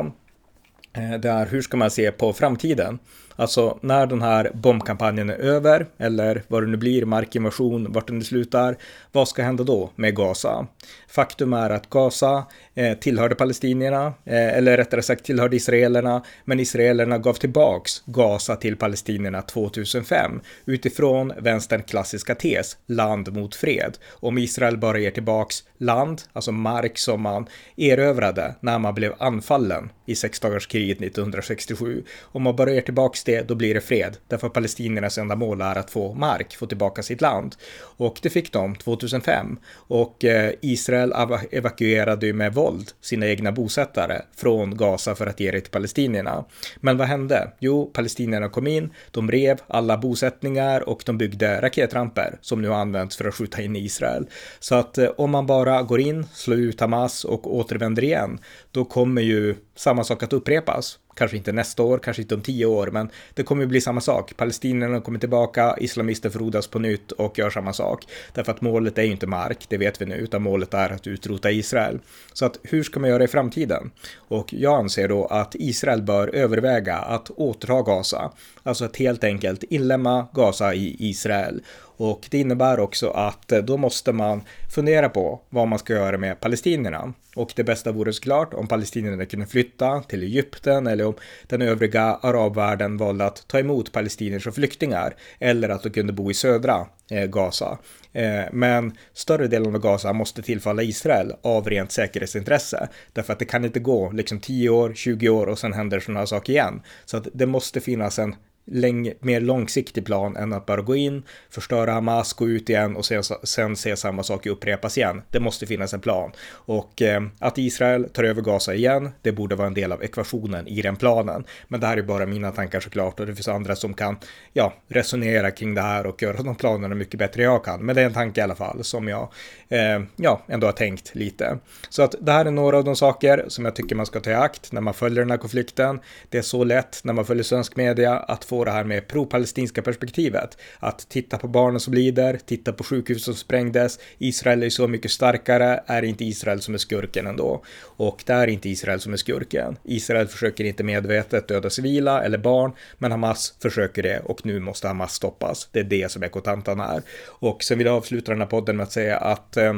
eh, 0.92 1.20
det 1.20 1.30
är 1.30 1.46
hur 1.46 1.62
ska 1.62 1.76
man 1.76 1.90
se 1.90 2.12
på 2.12 2.32
framtiden? 2.32 2.98
Alltså 3.36 3.78
när 3.82 4.06
den 4.06 4.22
här 4.22 4.50
bombkampanjen 4.54 5.30
är 5.30 5.34
över, 5.34 5.86
eller 5.98 6.42
vad 6.48 6.62
det 6.62 6.66
nu 6.66 6.76
blir, 6.76 7.04
markinvasion, 7.04 7.92
vart 7.92 8.06
den 8.06 8.18
nu 8.18 8.24
slutar, 8.24 8.76
vad 9.12 9.28
ska 9.28 9.42
hända 9.42 9.64
då 9.64 9.90
med 9.96 10.16
Gaza? 10.16 10.66
Faktum 11.08 11.52
är 11.52 11.70
att 11.70 11.90
Gaza 11.90 12.46
eh, 12.74 12.98
tillhörde 12.98 13.34
palestinierna, 13.34 14.06
eh, 14.06 14.56
eller 14.56 14.76
rättare 14.76 15.02
sagt 15.02 15.24
tillhörde 15.24 15.56
israelerna, 15.56 16.24
men 16.44 16.60
israelerna 16.60 17.18
gav 17.18 17.34
tillbaks 17.34 18.02
Gaza 18.06 18.56
till 18.56 18.76
palestinierna 18.76 19.42
2005 19.42 20.40
utifrån 20.64 21.32
vänsterns 21.38 21.84
klassiska 21.84 22.34
tes, 22.34 22.76
land 22.86 23.32
mot 23.32 23.54
fred. 23.54 23.98
Om 24.10 24.38
Israel 24.38 24.78
bara 24.78 24.98
ger 24.98 25.10
tillbaks 25.10 25.64
land, 25.78 26.22
alltså 26.32 26.52
mark 26.52 26.98
som 26.98 27.22
man 27.22 27.46
erövrade 27.76 28.54
när 28.60 28.78
man 28.78 28.94
blev 28.94 29.14
anfallen 29.18 29.90
i 30.06 30.14
sexdagarskriget 30.14 30.96
1967, 30.96 32.04
om 32.22 32.42
man 32.42 32.56
bara 32.56 32.70
ger 32.70 32.80
tillbaks 32.80 33.21
det, 33.24 33.48
då 33.48 33.54
blir 33.54 33.74
det 33.74 33.80
fred, 33.80 34.16
därför 34.28 34.46
att 34.46 34.52
palestiniernas 34.52 35.18
enda 35.18 35.36
mål 35.36 35.60
är 35.60 35.78
att 35.78 35.90
få 35.90 36.14
mark, 36.14 36.56
få 36.56 36.66
tillbaka 36.66 37.02
sitt 37.02 37.20
land. 37.20 37.56
Och 37.80 38.18
det 38.22 38.30
fick 38.30 38.52
de 38.52 38.76
2005 38.76 39.58
och 39.74 40.24
eh, 40.24 40.52
Israel 40.60 41.12
evakuerade 41.50 42.26
ju 42.26 42.32
med 42.32 42.54
våld 42.54 42.90
sina 43.00 43.26
egna 43.26 43.52
bosättare 43.52 44.22
från 44.36 44.76
Gaza 44.76 45.14
för 45.14 45.26
att 45.26 45.40
ge 45.40 45.50
det 45.50 45.60
till 45.60 45.70
palestinierna. 45.70 46.44
Men 46.76 46.96
vad 46.96 47.08
hände? 47.08 47.52
Jo, 47.58 47.90
palestinierna 47.92 48.48
kom 48.48 48.66
in, 48.66 48.92
de 49.10 49.30
rev 49.30 49.60
alla 49.66 49.98
bosättningar 49.98 50.88
och 50.88 51.02
de 51.06 51.18
byggde 51.18 51.60
raketramper 51.60 52.38
som 52.40 52.62
nu 52.62 52.74
används 52.74 53.16
för 53.16 53.28
att 53.28 53.34
skjuta 53.34 53.62
in 53.62 53.76
Israel. 53.76 54.26
Så 54.60 54.74
att 54.74 54.98
eh, 54.98 55.08
om 55.16 55.30
man 55.30 55.46
bara 55.46 55.82
går 55.82 56.00
in, 56.00 56.26
slår 56.32 56.58
ut 56.58 56.80
Hamas 56.80 57.24
och 57.24 57.56
återvänder 57.56 58.04
igen, 58.04 58.38
då 58.70 58.84
kommer 58.84 59.22
ju 59.22 59.54
samma 59.74 60.04
sak 60.04 60.22
att 60.22 60.32
upprepas. 60.32 60.98
Kanske 61.14 61.36
inte 61.36 61.52
nästa 61.52 61.82
år, 61.82 61.98
kanske 61.98 62.22
inte 62.22 62.34
om 62.34 62.42
tio 62.42 62.66
år, 62.66 62.86
men 62.86 63.10
det 63.34 63.42
kommer 63.42 63.66
bli 63.66 63.80
samma 63.80 64.00
sak. 64.00 64.36
Palestinierna 64.36 65.00
kommer 65.00 65.18
tillbaka, 65.18 65.76
islamister 65.80 66.30
frodas 66.30 66.66
på 66.66 66.78
nytt 66.78 67.12
och 67.12 67.38
gör 67.38 67.50
samma 67.50 67.72
sak. 67.72 68.04
Därför 68.32 68.52
att 68.52 68.60
målet 68.60 68.98
är 68.98 69.02
ju 69.02 69.10
inte 69.10 69.26
mark, 69.26 69.66
det 69.68 69.76
vet 69.76 70.00
vi 70.00 70.06
nu, 70.06 70.14
utan 70.14 70.42
målet 70.42 70.74
är 70.74 70.90
att 70.90 71.06
utrota 71.06 71.50
Israel. 71.50 71.98
Så 72.32 72.46
att 72.46 72.58
hur 72.62 72.82
ska 72.82 73.00
man 73.00 73.10
göra 73.10 73.24
i 73.24 73.28
framtiden? 73.28 73.90
Och 74.16 74.54
jag 74.54 74.78
anser 74.78 75.08
då 75.08 75.26
att 75.26 75.54
Israel 75.54 76.02
bör 76.02 76.28
överväga 76.28 76.96
att 76.96 77.30
återta 77.30 77.82
Gaza. 77.82 78.32
Alltså 78.62 78.84
att 78.84 78.96
helt 78.96 79.24
enkelt 79.24 79.62
inlämna 79.62 80.28
Gaza 80.32 80.74
i 80.74 80.96
Israel 80.98 81.62
och 81.96 82.26
det 82.30 82.38
innebär 82.38 82.80
också 82.80 83.10
att 83.10 83.52
eh, 83.52 83.58
då 83.58 83.76
måste 83.76 84.12
man 84.12 84.42
fundera 84.74 85.08
på 85.08 85.40
vad 85.50 85.68
man 85.68 85.78
ska 85.78 85.92
göra 85.92 86.18
med 86.18 86.40
palestinierna. 86.40 87.12
Och 87.36 87.52
det 87.56 87.64
bästa 87.64 87.92
vore 87.92 88.12
såklart 88.12 88.54
om 88.54 88.68
palestinierna 88.68 89.26
kunde 89.26 89.46
flytta 89.46 90.02
till 90.02 90.22
Egypten 90.22 90.86
eller 90.86 91.06
om 91.06 91.14
den 91.46 91.62
övriga 91.62 92.02
arabvärlden 92.02 92.96
valde 92.96 93.24
att 93.24 93.48
ta 93.48 93.58
emot 93.58 93.92
palestinier 93.92 94.38
som 94.38 94.52
flyktingar 94.52 95.14
eller 95.38 95.68
att 95.68 95.82
de 95.82 95.90
kunde 95.90 96.12
bo 96.12 96.30
i 96.30 96.34
södra 96.34 96.86
eh, 97.10 97.26
Gaza. 97.26 97.78
Eh, 98.12 98.42
men 98.52 98.96
större 99.12 99.46
delen 99.46 99.74
av 99.74 99.80
Gaza 99.80 100.12
måste 100.12 100.42
tillfalla 100.42 100.82
Israel 100.82 101.32
av 101.42 101.68
rent 101.68 101.92
säkerhetsintresse. 101.92 102.88
Därför 103.12 103.32
att 103.32 103.38
det 103.38 103.44
kan 103.44 103.64
inte 103.64 103.80
gå 103.80 104.10
liksom 104.10 104.40
10 104.40 104.68
år, 104.68 104.92
20 104.94 105.28
år 105.28 105.46
och 105.46 105.58
sen 105.58 105.72
händer 105.72 106.00
sådana 106.00 106.26
saker 106.26 106.52
igen. 106.52 106.82
Så 107.04 107.16
att 107.16 107.28
det 107.32 107.46
måste 107.46 107.80
finnas 107.80 108.18
en 108.18 108.34
läng 108.64 109.12
mer 109.20 109.40
långsiktig 109.40 110.06
plan 110.06 110.36
än 110.36 110.52
att 110.52 110.66
bara 110.66 110.80
gå 110.80 110.96
in, 110.96 111.22
förstöra 111.50 111.92
Hamas, 111.92 112.32
gå 112.32 112.48
ut 112.48 112.70
igen 112.70 112.96
och 112.96 113.04
sen, 113.04 113.22
sen 113.42 113.76
se 113.76 113.96
samma 113.96 114.22
sak 114.22 114.46
upprepas 114.46 114.98
igen. 114.98 115.22
Det 115.30 115.40
måste 115.40 115.66
finnas 115.66 115.94
en 115.94 116.00
plan. 116.00 116.32
Och 116.50 117.02
eh, 117.02 117.22
att 117.38 117.58
Israel 117.58 118.08
tar 118.12 118.24
över 118.24 118.42
Gaza 118.42 118.74
igen, 118.74 119.10
det 119.22 119.32
borde 119.32 119.54
vara 119.54 119.66
en 119.66 119.74
del 119.74 119.92
av 119.92 120.02
ekvationen 120.02 120.68
i 120.68 120.82
den 120.82 120.96
planen. 120.96 121.44
Men 121.68 121.80
det 121.80 121.86
här 121.86 121.96
är 121.96 122.02
bara 122.02 122.26
mina 122.26 122.52
tankar 122.52 122.80
såklart 122.80 123.20
och 123.20 123.26
det 123.26 123.34
finns 123.34 123.48
andra 123.48 123.76
som 123.76 123.94
kan 123.94 124.16
ja, 124.52 124.72
resonera 124.88 125.50
kring 125.50 125.74
det 125.74 125.82
här 125.82 126.06
och 126.06 126.22
göra 126.22 126.42
de 126.42 126.54
planerna 126.54 126.94
mycket 126.94 127.18
bättre 127.18 127.42
än 127.42 127.50
jag 127.50 127.64
kan. 127.64 127.86
Men 127.86 127.96
det 127.96 128.02
är 128.02 128.06
en 128.06 128.12
tanke 128.12 128.40
i 128.40 128.44
alla 128.44 128.54
fall 128.54 128.84
som 128.84 129.08
jag 129.08 129.32
eh, 129.68 130.02
ja, 130.16 130.42
ändå 130.48 130.66
har 130.66 130.72
tänkt 130.72 131.14
lite. 131.14 131.58
Så 131.88 132.02
att 132.02 132.14
det 132.20 132.32
här 132.32 132.44
är 132.44 132.50
några 132.50 132.78
av 132.78 132.84
de 132.84 132.96
saker 132.96 133.44
som 133.48 133.64
jag 133.64 133.76
tycker 133.76 133.96
man 133.96 134.06
ska 134.06 134.20
ta 134.20 134.30
i 134.30 134.34
akt 134.34 134.72
när 134.72 134.80
man 134.80 134.94
följer 134.94 135.20
den 135.20 135.30
här 135.30 135.38
konflikten. 135.38 136.00
Det 136.28 136.38
är 136.38 136.42
så 136.42 136.64
lätt 136.64 137.00
när 137.04 137.12
man 137.12 137.24
följer 137.24 137.44
svensk 137.44 137.76
media 137.76 138.18
att 138.18 138.44
få 138.52 138.64
det 138.64 138.70
här 138.70 138.84
med 138.84 139.08
pro-palestinska 139.08 139.82
perspektivet. 139.82 140.58
Att 140.78 141.08
titta 141.08 141.38
på 141.38 141.48
barnen 141.48 141.80
som 141.80 141.94
lider, 141.94 142.38
titta 142.46 142.72
på 142.72 142.84
sjukhus 142.84 143.24
som 143.24 143.34
sprängdes. 143.34 143.98
Israel 144.18 144.62
är 144.62 144.70
så 144.70 144.88
mycket 144.88 145.10
starkare, 145.10 145.82
är 145.86 146.02
inte 146.02 146.24
Israel 146.24 146.60
som 146.60 146.74
är 146.74 146.78
skurken 146.78 147.26
ändå. 147.26 147.64
Och 147.82 148.22
det 148.26 148.32
är 148.32 148.46
inte 148.46 148.68
Israel 148.68 149.00
som 149.00 149.12
är 149.12 149.16
skurken. 149.16 149.76
Israel 149.84 150.28
försöker 150.28 150.64
inte 150.64 150.84
medvetet 150.84 151.48
döda 151.48 151.70
civila 151.70 152.22
eller 152.24 152.38
barn, 152.38 152.72
men 152.98 153.10
Hamas 153.10 153.54
försöker 153.62 154.02
det 154.02 154.20
och 154.24 154.46
nu 154.46 154.60
måste 154.60 154.88
Hamas 154.88 155.12
stoppas. 155.12 155.68
Det 155.72 155.80
är 155.80 155.84
det 155.84 156.10
som 156.10 156.22
är 156.22 156.28
kontantan 156.28 156.80
här. 156.80 157.02
Och 157.26 157.62
sen 157.62 157.78
vill 157.78 157.86
jag 157.86 157.96
avsluta 157.96 158.32
den 158.32 158.40
här 158.40 158.48
podden 158.48 158.76
med 158.76 158.84
att 158.84 158.92
säga 158.92 159.16
att 159.16 159.56
eh, 159.56 159.72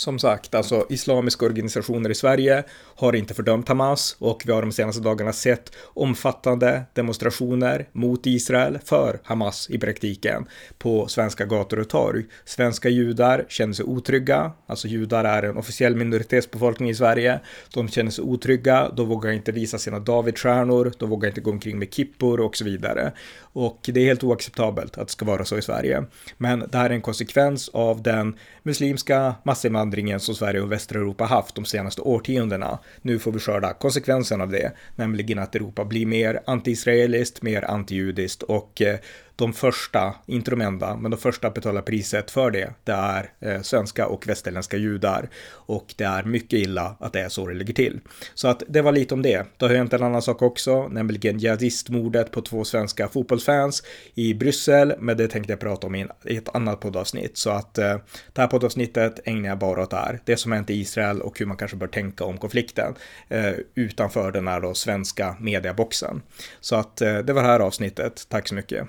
som 0.00 0.18
sagt, 0.18 0.54
alltså 0.54 0.86
islamiska 0.88 1.46
organisationer 1.46 2.10
i 2.10 2.14
Sverige 2.14 2.64
har 2.96 3.16
inte 3.16 3.34
fördömt 3.34 3.68
Hamas 3.68 4.16
och 4.18 4.42
vi 4.46 4.52
har 4.52 4.62
de 4.62 4.72
senaste 4.72 5.02
dagarna 5.02 5.32
sett 5.32 5.72
omfattande 5.84 6.82
demonstrationer 6.92 7.88
mot 7.92 8.26
Israel 8.26 8.78
för 8.84 9.20
Hamas 9.24 9.70
i 9.70 9.78
praktiken 9.78 10.46
på 10.78 11.08
svenska 11.08 11.44
gator 11.44 11.78
och 11.78 11.88
torg. 11.88 12.24
Svenska 12.44 12.88
judar 12.88 13.44
känner 13.48 13.72
sig 13.72 13.84
otrygga, 13.84 14.52
alltså 14.66 14.88
judar 14.88 15.24
är 15.24 15.42
en 15.42 15.56
officiell 15.56 15.96
minoritetsbefolkning 15.96 16.90
i 16.90 16.94
Sverige. 16.94 17.40
De 17.74 17.88
känner 17.88 18.10
sig 18.10 18.24
otrygga, 18.24 18.88
de 18.96 19.08
vågar 19.08 19.30
inte 19.30 19.52
visa 19.52 19.78
sina 19.78 19.98
Davidstjärnor, 19.98 20.92
de 20.98 21.10
vågar 21.10 21.28
inte 21.28 21.40
gå 21.40 21.50
omkring 21.50 21.78
med 21.78 21.94
kippor 21.94 22.40
och 22.40 22.56
så 22.56 22.64
vidare. 22.64 23.12
Och 23.52 23.80
det 23.82 24.00
är 24.00 24.04
helt 24.04 24.24
oacceptabelt 24.24 24.98
att 24.98 25.08
det 25.08 25.12
ska 25.12 25.24
vara 25.24 25.44
så 25.44 25.58
i 25.58 25.62
Sverige. 25.62 26.04
Men 26.36 26.58
det 26.58 26.78
här 26.78 26.90
är 26.90 26.94
en 26.94 27.02
konsekvens 27.02 27.68
av 27.68 28.02
den 28.02 28.36
muslimska 28.62 29.34
massinvandringen 29.44 29.89
som 30.20 30.34
Sverige 30.34 30.60
och 30.60 30.72
västra 30.72 30.98
Europa 30.98 31.24
haft 31.24 31.54
de 31.54 31.64
senaste 31.64 32.02
årtiondena. 32.02 32.78
Nu 33.02 33.18
får 33.18 33.32
vi 33.32 33.38
skörda 33.38 33.72
konsekvensen 33.72 34.40
av 34.40 34.50
det, 34.50 34.72
nämligen 34.96 35.38
att 35.38 35.54
Europa 35.54 35.84
blir 35.84 36.06
mer 36.06 36.40
antiisraeliskt, 36.46 37.42
mer 37.42 37.64
antijudiskt 37.64 38.42
och 38.42 38.82
eh, 38.82 38.98
de 39.40 39.52
första, 39.52 40.14
inte 40.26 40.50
de 40.50 40.60
enda, 40.60 40.96
men 40.96 41.10
de 41.10 41.16
första 41.16 41.48
att 41.48 41.54
betala 41.54 41.82
priset 41.82 42.30
för 42.30 42.50
det, 42.50 42.74
det 42.84 42.92
är 42.92 43.32
eh, 43.40 43.60
svenska 43.62 44.06
och 44.06 44.28
västerländska 44.28 44.76
judar. 44.76 45.28
Och 45.50 45.94
det 45.96 46.04
är 46.04 46.22
mycket 46.22 46.52
illa 46.52 46.96
att 47.00 47.12
det 47.12 47.20
är 47.20 47.28
så 47.28 47.46
det 47.46 47.54
ligger 47.54 47.74
till. 47.74 48.00
Så 48.34 48.48
att 48.48 48.62
det 48.68 48.82
var 48.82 48.92
lite 48.92 49.14
om 49.14 49.22
det. 49.22 49.46
Det 49.56 49.64
har 49.64 49.74
hänt 49.74 49.92
en 49.92 50.02
annan 50.02 50.22
sak 50.22 50.42
också, 50.42 50.88
nämligen 50.88 51.38
jihadistmordet 51.38 52.30
på 52.30 52.40
två 52.40 52.64
svenska 52.64 53.08
fotbollsfans 53.08 53.82
i 54.14 54.34
Bryssel, 54.34 54.94
men 54.98 55.16
det 55.16 55.28
tänkte 55.28 55.52
jag 55.52 55.60
prata 55.60 55.86
om 55.86 55.94
i 55.94 56.06
ett 56.24 56.54
annat 56.54 56.80
poddavsnitt. 56.80 57.36
Så 57.36 57.50
att 57.50 57.78
eh, 57.78 57.96
det 58.32 58.40
här 58.40 58.48
poddavsnittet 58.48 59.20
ägnar 59.24 59.48
jag 59.48 59.58
bara 59.58 59.82
åt 59.82 59.90
det 59.90 59.96
här. 59.96 60.20
Det 60.24 60.36
som 60.36 60.52
hänt 60.52 60.70
i 60.70 60.74
Israel 60.74 61.20
och 61.20 61.38
hur 61.38 61.46
man 61.46 61.56
kanske 61.56 61.76
bör 61.76 61.86
tänka 61.86 62.24
om 62.24 62.38
konflikten 62.38 62.94
eh, 63.28 63.52
utanför 63.74 64.32
den 64.32 64.48
här 64.48 64.60
då 64.60 64.74
svenska 64.74 65.36
mediaboxen. 65.40 66.22
Så 66.60 66.76
att 66.76 67.00
eh, 67.00 67.18
det 67.18 67.32
var 67.32 67.42
det 67.42 67.48
här 67.48 67.60
avsnittet. 67.60 68.26
Tack 68.28 68.48
så 68.48 68.54
mycket. 68.54 68.88